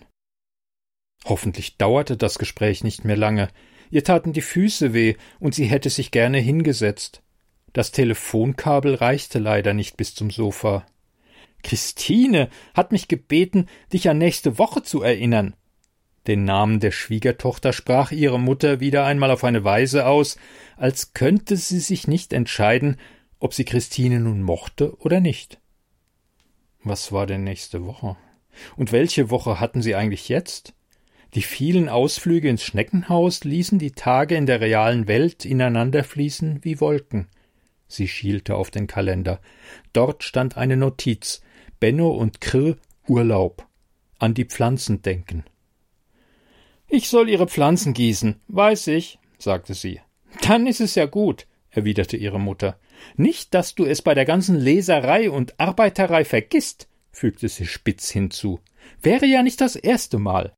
Hoffentlich 1.25 1.77
dauerte 1.77 2.17
das 2.17 2.39
Gespräch 2.39 2.83
nicht 2.83 3.03
mehr 3.03 3.17
lange. 3.17 3.49
Ihr 3.91 4.03
taten 4.03 4.33
die 4.33 4.41
Füße 4.41 4.93
weh, 4.93 5.15
und 5.39 5.53
sie 5.53 5.65
hätte 5.65 5.89
sich 5.89 6.11
gerne 6.11 6.37
hingesetzt. 6.37 7.23
Das 7.73 7.91
Telefonkabel 7.91 8.95
reichte 8.95 9.39
leider 9.39 9.73
nicht 9.73 9.97
bis 9.97 10.15
zum 10.15 10.31
Sofa. 10.31 10.85
Christine 11.63 12.49
hat 12.73 12.91
mich 12.91 13.07
gebeten, 13.07 13.67
dich 13.91 14.09
an 14.09 14.17
nächste 14.17 14.57
Woche 14.57 14.83
zu 14.83 15.01
erinnern. 15.01 15.55
Den 16.27 16.43
Namen 16.43 16.79
der 16.79 16.91
Schwiegertochter 16.91 17.73
sprach 17.73 18.11
ihre 18.11 18.39
Mutter 18.39 18.79
wieder 18.79 19.05
einmal 19.05 19.31
auf 19.31 19.43
eine 19.43 19.63
Weise 19.63 20.05
aus, 20.05 20.37
als 20.77 21.13
könnte 21.13 21.57
sie 21.57 21.79
sich 21.79 22.07
nicht 22.07 22.33
entscheiden, 22.33 22.97
ob 23.39 23.53
sie 23.53 23.65
Christine 23.65 24.19
nun 24.19 24.43
mochte 24.43 24.95
oder 24.99 25.21
nicht. 25.21 25.59
Was 26.83 27.11
war 27.11 27.25
denn 27.25 27.43
nächste 27.43 27.85
Woche? 27.85 28.15
Und 28.75 28.91
welche 28.91 29.29
Woche 29.29 29.59
hatten 29.59 29.81
sie 29.81 29.95
eigentlich 29.95 30.29
jetzt? 30.29 30.73
Die 31.35 31.41
vielen 31.41 31.89
Ausflüge 31.89 32.49
ins 32.49 32.63
Schneckenhaus 32.63 33.43
ließen 33.43 33.79
die 33.79 33.91
Tage 33.91 34.35
in 34.35 34.45
der 34.45 34.61
realen 34.61 35.07
Welt 35.07 35.45
ineinanderfließen 35.45 36.63
wie 36.63 36.79
Wolken. 36.81 37.27
Sie 37.87 38.07
schielte 38.07 38.55
auf 38.55 38.71
den 38.71 38.87
Kalender. 38.87 39.39
Dort 39.93 40.23
stand 40.23 40.57
eine 40.57 40.77
Notiz 40.77 41.41
Benno 41.79 42.09
und 42.09 42.41
Krr 42.41 42.77
Urlaub. 43.07 43.65
An 44.17 44.33
die 44.33 44.45
Pflanzen 44.45 45.01
denken. 45.01 45.45
Ich 46.87 47.07
soll 47.09 47.29
Ihre 47.29 47.47
Pflanzen 47.47 47.93
gießen, 47.93 48.41
weiß 48.47 48.87
ich, 48.87 49.19
sagte 49.37 49.73
sie. 49.73 50.01
Dann 50.41 50.67
ist 50.67 50.81
es 50.81 50.95
ja 50.95 51.05
gut, 51.05 51.47
erwiderte 51.69 52.17
ihre 52.17 52.39
Mutter. 52.39 52.77
Nicht, 53.15 53.53
dass 53.53 53.75
du 53.75 53.85
es 53.85 54.01
bei 54.01 54.13
der 54.13 54.25
ganzen 54.25 54.55
Leserei 54.59 55.29
und 55.29 55.59
Arbeiterei 55.59 56.25
vergisst, 56.25 56.89
fügte 57.11 57.47
sie 57.47 57.65
spitz 57.65 58.09
hinzu. 58.09 58.59
Wäre 59.01 59.25
ja 59.25 59.43
nicht 59.43 59.61
das 59.61 59.75
erste 59.75 60.19
Mal. 60.19 60.53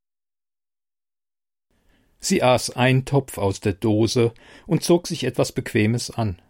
Sie 2.19 2.41
aß 2.41 2.71
Eintopf 2.71 3.38
aus 3.38 3.60
der 3.60 3.73
Dose 3.73 4.34
und 4.67 4.84
zog 4.84 5.07
sich 5.07 5.23
etwas 5.23 5.51
Bequemes 5.51 6.12
an. 6.12 6.41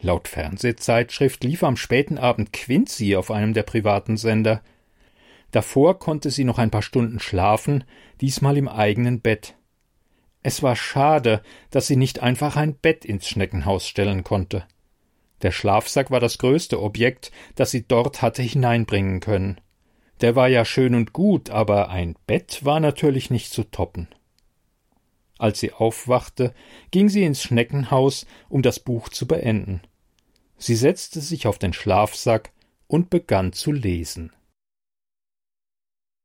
Laut 0.00 0.28
Fernsehzeitschrift 0.28 1.42
lief 1.44 1.62
am 1.62 1.76
späten 1.76 2.18
Abend 2.18 2.52
Quincy 2.52 3.16
auf 3.16 3.30
einem 3.30 3.54
der 3.54 3.62
privaten 3.62 4.16
Sender. 4.16 4.62
Davor 5.50 5.98
konnte 5.98 6.30
sie 6.30 6.44
noch 6.44 6.58
ein 6.58 6.70
paar 6.70 6.82
Stunden 6.82 7.18
schlafen, 7.18 7.84
diesmal 8.20 8.56
im 8.56 8.68
eigenen 8.68 9.20
Bett. 9.20 9.54
Es 10.42 10.62
war 10.62 10.76
schade, 10.76 11.42
dass 11.70 11.86
sie 11.86 11.96
nicht 11.96 12.22
einfach 12.22 12.56
ein 12.56 12.74
Bett 12.74 13.04
ins 13.04 13.26
Schneckenhaus 13.26 13.88
stellen 13.88 14.22
konnte. 14.22 14.64
Der 15.42 15.50
Schlafsack 15.50 16.10
war 16.10 16.20
das 16.20 16.38
größte 16.38 16.80
Objekt, 16.80 17.30
das 17.56 17.70
sie 17.70 17.86
dort 17.86 18.22
hatte 18.22 18.42
hineinbringen 18.42 19.20
können. 19.20 19.60
Der 20.20 20.34
war 20.34 20.48
ja 20.48 20.64
schön 20.64 20.94
und 20.94 21.12
gut, 21.12 21.50
aber 21.50 21.90
ein 21.90 22.16
Bett 22.26 22.64
war 22.64 22.80
natürlich 22.80 23.30
nicht 23.30 23.52
zu 23.52 23.64
toppen. 23.64 24.08
Als 25.38 25.60
sie 25.60 25.72
aufwachte, 25.72 26.54
ging 26.90 27.08
sie 27.08 27.24
ins 27.24 27.42
Schneckenhaus, 27.42 28.26
um 28.48 28.62
das 28.62 28.80
Buch 28.80 29.08
zu 29.08 29.26
beenden. 29.26 29.82
Sie 30.56 30.74
setzte 30.74 31.20
sich 31.20 31.46
auf 31.46 31.58
den 31.58 31.72
Schlafsack 31.72 32.52
und 32.86 33.10
begann 33.10 33.52
zu 33.52 33.72
lesen. 33.72 34.32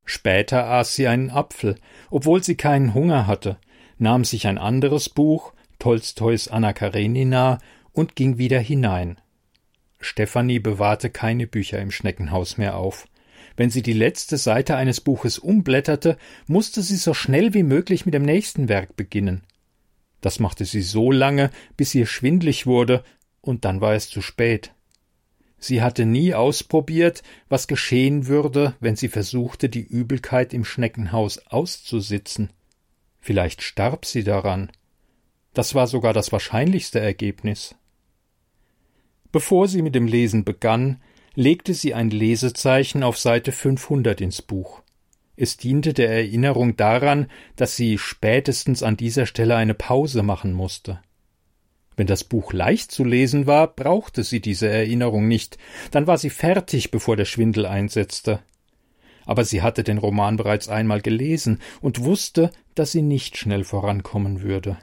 Später 0.05 0.65
aß 0.65 0.95
sie 0.95 1.07
einen 1.07 1.29
Apfel, 1.29 1.75
obwohl 2.09 2.43
sie 2.43 2.55
keinen 2.55 2.93
Hunger 2.93 3.27
hatte, 3.27 3.57
nahm 3.97 4.23
sich 4.23 4.47
ein 4.47 4.57
anderes 4.57 5.09
Buch, 5.09 5.53
Tolstois 5.79 6.47
Anna 6.49 6.73
Karenina, 6.73 7.59
und 7.91 8.15
ging 8.15 8.37
wieder 8.37 8.59
hinein. 8.59 9.19
Stefanie 9.99 10.59
bewahrte 10.59 11.09
keine 11.09 11.45
Bücher 11.45 11.79
im 11.79 11.91
Schneckenhaus 11.91 12.57
mehr 12.57 12.77
auf. 12.77 13.07
Wenn 13.61 13.69
sie 13.69 13.83
die 13.83 13.93
letzte 13.93 14.37
Seite 14.37 14.75
eines 14.75 15.01
Buches 15.01 15.37
umblätterte, 15.37 16.17
musste 16.47 16.81
sie 16.81 16.95
so 16.95 17.13
schnell 17.13 17.53
wie 17.53 17.61
möglich 17.61 18.07
mit 18.07 18.15
dem 18.15 18.23
nächsten 18.23 18.69
Werk 18.69 18.95
beginnen. 18.95 19.43
Das 20.19 20.39
machte 20.39 20.65
sie 20.65 20.81
so 20.81 21.11
lange, 21.11 21.51
bis 21.77 21.93
ihr 21.93 22.07
schwindlig 22.07 22.65
wurde, 22.65 23.03
und 23.39 23.63
dann 23.63 23.79
war 23.79 23.93
es 23.93 24.09
zu 24.09 24.23
spät. 24.23 24.73
Sie 25.59 25.83
hatte 25.83 26.07
nie 26.07 26.33
ausprobiert, 26.33 27.21
was 27.49 27.67
geschehen 27.67 28.25
würde, 28.25 28.73
wenn 28.79 28.95
sie 28.95 29.09
versuchte, 29.09 29.69
die 29.69 29.83
Übelkeit 29.83 30.55
im 30.55 30.65
Schneckenhaus 30.65 31.37
auszusitzen. 31.45 32.49
Vielleicht 33.19 33.61
starb 33.61 34.07
sie 34.07 34.23
daran. 34.23 34.71
Das 35.53 35.75
war 35.75 35.85
sogar 35.85 36.13
das 36.13 36.31
wahrscheinlichste 36.31 36.99
Ergebnis. 36.99 37.75
Bevor 39.31 39.67
sie 39.67 39.83
mit 39.83 39.93
dem 39.93 40.07
Lesen 40.07 40.45
begann, 40.45 40.99
legte 41.35 41.73
sie 41.73 41.93
ein 41.93 42.09
Lesezeichen 42.09 43.03
auf 43.03 43.17
Seite 43.17 43.51
500 43.51 44.19
ins 44.21 44.41
Buch. 44.41 44.81
Es 45.37 45.57
diente 45.57 45.93
der 45.93 46.09
Erinnerung 46.09 46.75
daran, 46.75 47.27
dass 47.55 47.75
sie 47.75 47.97
spätestens 47.97 48.83
an 48.83 48.97
dieser 48.97 49.25
Stelle 49.25 49.55
eine 49.55 49.73
Pause 49.73 50.23
machen 50.23 50.53
musste. 50.53 50.99
Wenn 51.95 52.07
das 52.07 52.23
Buch 52.23 52.53
leicht 52.53 52.91
zu 52.91 53.03
lesen 53.03 53.47
war, 53.47 53.67
brauchte 53.67 54.23
sie 54.23 54.39
diese 54.39 54.69
Erinnerung 54.69 55.27
nicht, 55.27 55.57
dann 55.91 56.07
war 56.07 56.17
sie 56.17 56.29
fertig, 56.29 56.91
bevor 56.91 57.15
der 57.15 57.25
Schwindel 57.25 57.65
einsetzte. 57.65 58.39
Aber 59.25 59.45
sie 59.45 59.61
hatte 59.61 59.83
den 59.83 59.97
Roman 59.97 60.35
bereits 60.35 60.67
einmal 60.67 61.01
gelesen 61.01 61.59
und 61.81 62.03
wusste, 62.03 62.51
dass 62.75 62.91
sie 62.91 63.01
nicht 63.01 63.37
schnell 63.37 63.63
vorankommen 63.63 64.41
würde. 64.41 64.77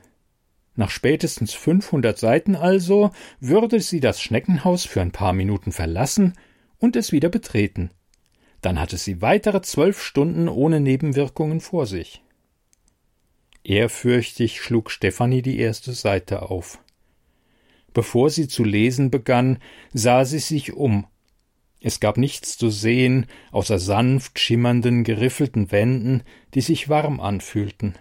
Nach 0.78 0.90
spätestens 0.90 1.54
500 1.54 2.16
Seiten 2.16 2.54
also 2.54 3.10
würde 3.40 3.80
sie 3.80 3.98
das 3.98 4.22
Schneckenhaus 4.22 4.84
für 4.84 5.00
ein 5.00 5.10
paar 5.10 5.32
Minuten 5.32 5.72
verlassen 5.72 6.34
und 6.78 6.94
es 6.94 7.10
wieder 7.10 7.28
betreten. 7.28 7.90
Dann 8.60 8.78
hatte 8.78 8.96
sie 8.96 9.20
weitere 9.20 9.60
zwölf 9.60 10.00
Stunden 10.00 10.48
ohne 10.48 10.78
Nebenwirkungen 10.78 11.60
vor 11.60 11.86
sich. 11.86 12.22
Ehrfürchtig 13.64 14.60
schlug 14.60 14.92
Stefanie 14.92 15.42
die 15.42 15.58
erste 15.58 15.92
Seite 15.94 16.42
auf. 16.42 16.78
Bevor 17.92 18.30
sie 18.30 18.46
zu 18.46 18.62
lesen 18.62 19.10
begann, 19.10 19.58
sah 19.92 20.24
sie 20.24 20.38
sich 20.38 20.74
um. 20.74 21.08
Es 21.80 21.98
gab 21.98 22.16
nichts 22.16 22.56
zu 22.56 22.70
sehen, 22.70 23.26
außer 23.50 23.80
sanft 23.80 24.38
schimmernden, 24.38 25.02
geriffelten 25.02 25.72
Wänden, 25.72 26.22
die 26.54 26.60
sich 26.60 26.88
warm 26.88 27.18
anfühlten. 27.18 27.98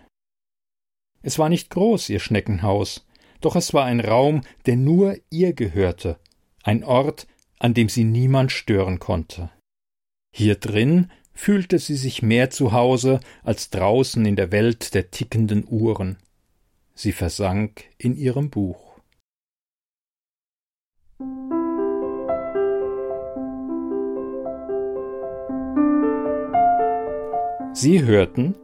Es 1.28 1.38
war 1.38 1.50
nicht 1.50 1.70
groß, 1.72 2.08
ihr 2.08 2.22
Schneckenhaus, 2.22 3.06
doch 3.42 3.58
es 3.58 3.74
war 3.74 3.84
ein 3.84 4.00
Raum, 4.00 4.44
der 4.66 4.78
nur 4.78 5.18
ihr 5.30 5.52
gehörte, 5.52 6.18
ein 6.64 6.86
Ort, 6.86 7.28
an 7.60 7.74
dem 7.74 7.90
sie 7.90 8.06
niemand 8.06 8.54
stören 8.54 9.00
konnte. 9.00 9.50
Hier 10.34 10.56
drin 10.56 11.12
fühlte 11.34 11.80
sie 11.80 11.98
sich 11.98 12.22
mehr 12.22 12.50
zu 12.50 12.72
Hause 12.72 13.20
als 13.44 13.70
draußen 13.72 14.26
in 14.26 14.38
der 14.38 14.54
Welt 14.54 14.94
der 14.94 15.12
tickenden 15.12 15.66
Uhren. 15.68 16.16
Sie 16.96 17.12
versank 17.12 17.84
in 17.98 18.16
ihrem 18.16 18.50
Buch. 18.50 18.98
Sie 27.74 28.02
hörten 28.02 28.56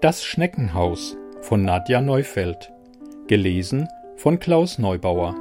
Das 0.00 0.24
Schneckenhaus 0.24 1.16
von 1.40 1.62
Nadja 1.62 2.00
Neufeld. 2.00 2.72
Gelesen 3.26 3.88
von 4.16 4.38
Klaus 4.38 4.78
Neubauer. 4.78 5.34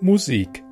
Musik 0.00 0.62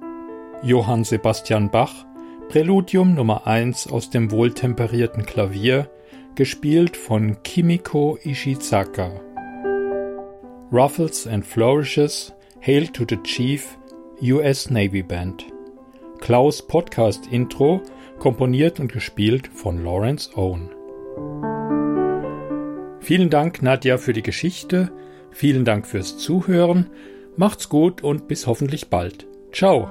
Johann 0.62 1.04
Sebastian 1.04 1.70
Bach 1.70 2.04
Präludium 2.48 3.14
Nummer 3.14 3.46
1 3.46 3.90
aus 3.90 4.11
dem 4.11 4.30
wohltemperierten 4.30 5.26
Klavier, 5.26 5.90
gespielt 6.35 6.96
von 6.96 7.42
Kimiko 7.42 8.18
Ishizaka. 8.22 9.11
Ruffles 10.70 11.26
and 11.26 11.44
Flourishes 11.44 12.33
Hail 12.61 12.88
to 12.88 13.04
the 13.09 13.16
Chief 13.22 13.76
US 14.22 14.70
Navy 14.70 15.02
Band. 15.02 15.46
Klaus 16.20 16.66
Podcast 16.66 17.26
Intro, 17.30 17.83
komponiert 18.18 18.78
und 18.78 18.92
gespielt 18.92 19.48
von 19.48 19.83
Lawrence 19.83 20.30
Owen. 20.37 20.70
Vielen 23.05 23.29
Dank, 23.29 23.61
Nadja, 23.61 23.99
für 23.99 24.14
die 24.14 24.23
Geschichte. 24.23 24.90
Vielen 25.31 25.67
Dank 25.67 25.87
fürs 25.87 26.17
Zuhören. 26.17 26.87
Macht's 27.37 27.69
gut 27.69 28.03
und 28.03 28.29
bis 28.29 28.47
hoffentlich 28.47 28.88
bald. 28.88 29.27
Ciao. 29.53 29.90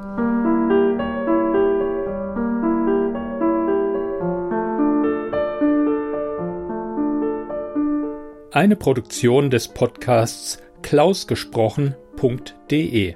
Eine 8.51 8.75
Produktion 8.75 9.51
des 9.51 9.67
Podcasts 9.67 10.57
klausgesprochen.de 10.81 13.13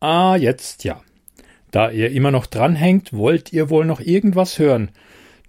Ah, 0.00 0.36
jetzt 0.36 0.84
ja. 0.84 1.02
Da 1.70 1.90
ihr 1.90 2.10
immer 2.12 2.30
noch 2.30 2.46
dranhängt, 2.46 3.12
wollt 3.12 3.52
ihr 3.52 3.68
wohl 3.68 3.84
noch 3.84 4.00
irgendwas 4.00 4.58
hören. 4.58 4.90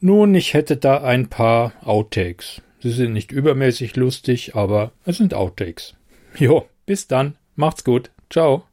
Nun, 0.01 0.33
ich 0.33 0.53
hätte 0.53 0.75
da 0.75 1.03
ein 1.03 1.27
paar 1.27 1.73
Outtakes. 1.83 2.61
Sie 2.81 2.91
sind 2.91 3.13
nicht 3.13 3.31
übermäßig 3.31 3.95
lustig, 3.95 4.55
aber 4.55 4.91
es 5.05 5.17
sind 5.17 5.33
Outtakes. 5.33 5.95
Jo, 6.37 6.67
bis 6.85 7.07
dann. 7.07 7.35
Macht's 7.55 7.83
gut. 7.83 8.11
Ciao. 8.29 8.63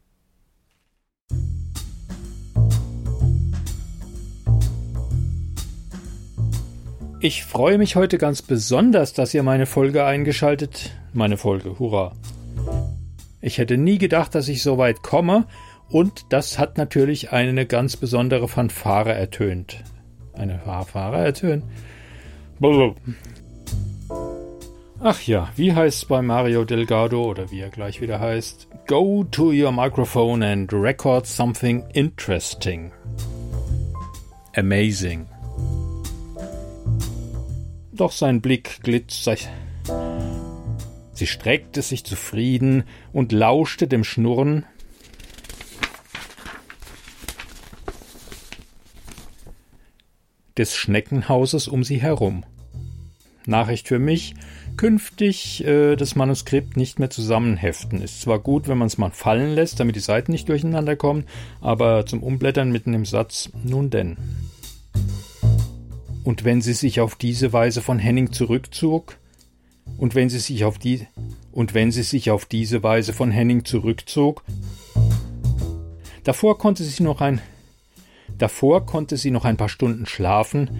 Ich 7.21 7.45
freue 7.45 7.79
mich 7.79 7.97
heute 7.97 8.19
ganz 8.19 8.41
besonders, 8.43 9.13
dass 9.13 9.35
ihr 9.35 9.43
meine 9.43 9.67
Folge 9.67 10.05
eingeschaltet. 10.05 10.97
Meine 11.13 11.37
Folge, 11.37 11.79
hurra. 11.79 12.13
Ich 13.41 13.59
hätte 13.59 13.77
nie 13.77 13.99
gedacht, 13.99 14.35
dass 14.35 14.49
ich 14.49 14.63
so 14.63 14.79
weit 14.79 15.03
komme, 15.03 15.47
und 15.89 16.27
das 16.31 16.59
hat 16.59 16.79
natürlich 16.79 17.33
eine 17.33 17.67
ganz 17.67 17.97
besondere 17.97 18.49
Fanfare 18.49 19.13
ertönt. 19.13 19.85
Eine 20.33 20.59
Fanfare 20.59 21.25
ertönt? 21.25 21.65
Ach 25.01 25.21
ja, 25.23 25.51
wie 25.57 25.75
heißt 25.75 26.03
es 26.03 26.05
bei 26.07 26.23
Mario 26.23 26.65
Delgado 26.65 27.25
oder 27.25 27.51
wie 27.51 27.61
er 27.61 27.69
gleich 27.69 28.01
wieder 28.01 28.19
heißt? 28.19 28.69
Go 28.87 29.25
to 29.25 29.53
your 29.53 29.71
microphone 29.71 30.43
and 30.43 30.73
record 30.73 31.27
something 31.27 31.85
interesting. 31.93 32.93
Amazing. 34.57 35.27
Doch 37.93 38.13
sein 38.13 38.41
Blick 38.41 38.81
glitt. 38.83 39.13
Sie 41.13 41.27
streckte 41.27 41.83
sich 41.83 42.05
zufrieden 42.05 42.85
und 43.13 43.33
lauschte 43.33 43.89
dem 43.89 44.03
Schnurren 44.03 44.65
des 50.59 50.75
Schneckenhauses 50.75 51.69
um 51.69 51.85
sie 51.85 52.01
herum. 52.01 52.45
Nachricht 53.47 53.89
für 53.89 53.99
mich, 53.99 54.35
künftig 54.77 55.65
äh, 55.65 55.97
das 55.97 56.17
Manuskript 56.17 56.77
nicht 56.77 56.99
mehr 56.99 57.11
zusammenheften. 57.11 58.03
Ist 58.03 58.21
zwar 58.21 58.39
gut, 58.39 58.69
wenn 58.69 58.79
man 58.79 58.89
es 58.89 58.99
mal 58.99 59.11
fallen 59.11 59.55
lässt, 59.55 59.81
damit 59.81 59.97
die 59.97 60.01
Seiten 60.01 60.33
nicht 60.33 60.49
durcheinander 60.49 60.97
kommen, 60.97 61.25
aber 61.61 62.07
zum 62.07 62.23
Umblättern 62.23 62.73
mitten 62.73 62.95
im 62.95 63.05
Satz, 63.05 63.51
nun 63.65 63.91
denn. 63.91 64.17
Und 66.25 66.45
wenn 66.45 66.61
sie 66.61 66.73
sich 66.73 67.01
auf 67.01 67.15
diese 67.15 67.53
Weise 67.53 67.83
von 67.83 67.99
Henning 67.99 68.33
zurückzog, 68.33 69.17
und 69.99 70.15
wenn 70.15 70.29
sie 70.29 70.39
sich 70.39 70.65
auf 70.65 70.79
die 70.79 71.07
und 71.53 71.73
wenn 71.73 71.91
sie 71.91 72.03
sich 72.03 72.31
auf 72.31 72.45
diese 72.45 72.83
Weise 72.83 73.13
von 73.13 73.31
Henning 73.31 73.65
zurückzog, 73.65 74.43
davor 76.25 76.59
konnte 76.59 76.85
sie 76.85 77.03
noch 77.03 77.21
ein 77.21 77.41
davor 78.39 78.87
konnte 78.87 79.17
sie 79.17 79.31
noch 79.31 79.45
ein 79.45 79.57
paar 79.57 79.69
Stunden 79.69 80.07
schlafen. 80.07 80.71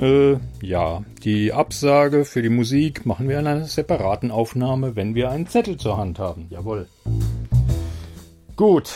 Äh, 0.00 0.36
ja, 0.60 1.04
die 1.22 1.52
Absage 1.52 2.24
für 2.24 2.42
die 2.42 2.48
Musik 2.48 3.06
machen 3.06 3.28
wir 3.28 3.38
in 3.38 3.46
einer 3.46 3.66
separaten 3.66 4.30
Aufnahme, 4.30 4.96
wenn 4.96 5.14
wir 5.14 5.30
einen 5.30 5.46
Zettel 5.46 5.76
zur 5.76 5.96
Hand 5.96 6.18
haben. 6.18 6.46
Jawohl. 6.50 6.88
Gut, 8.56 8.94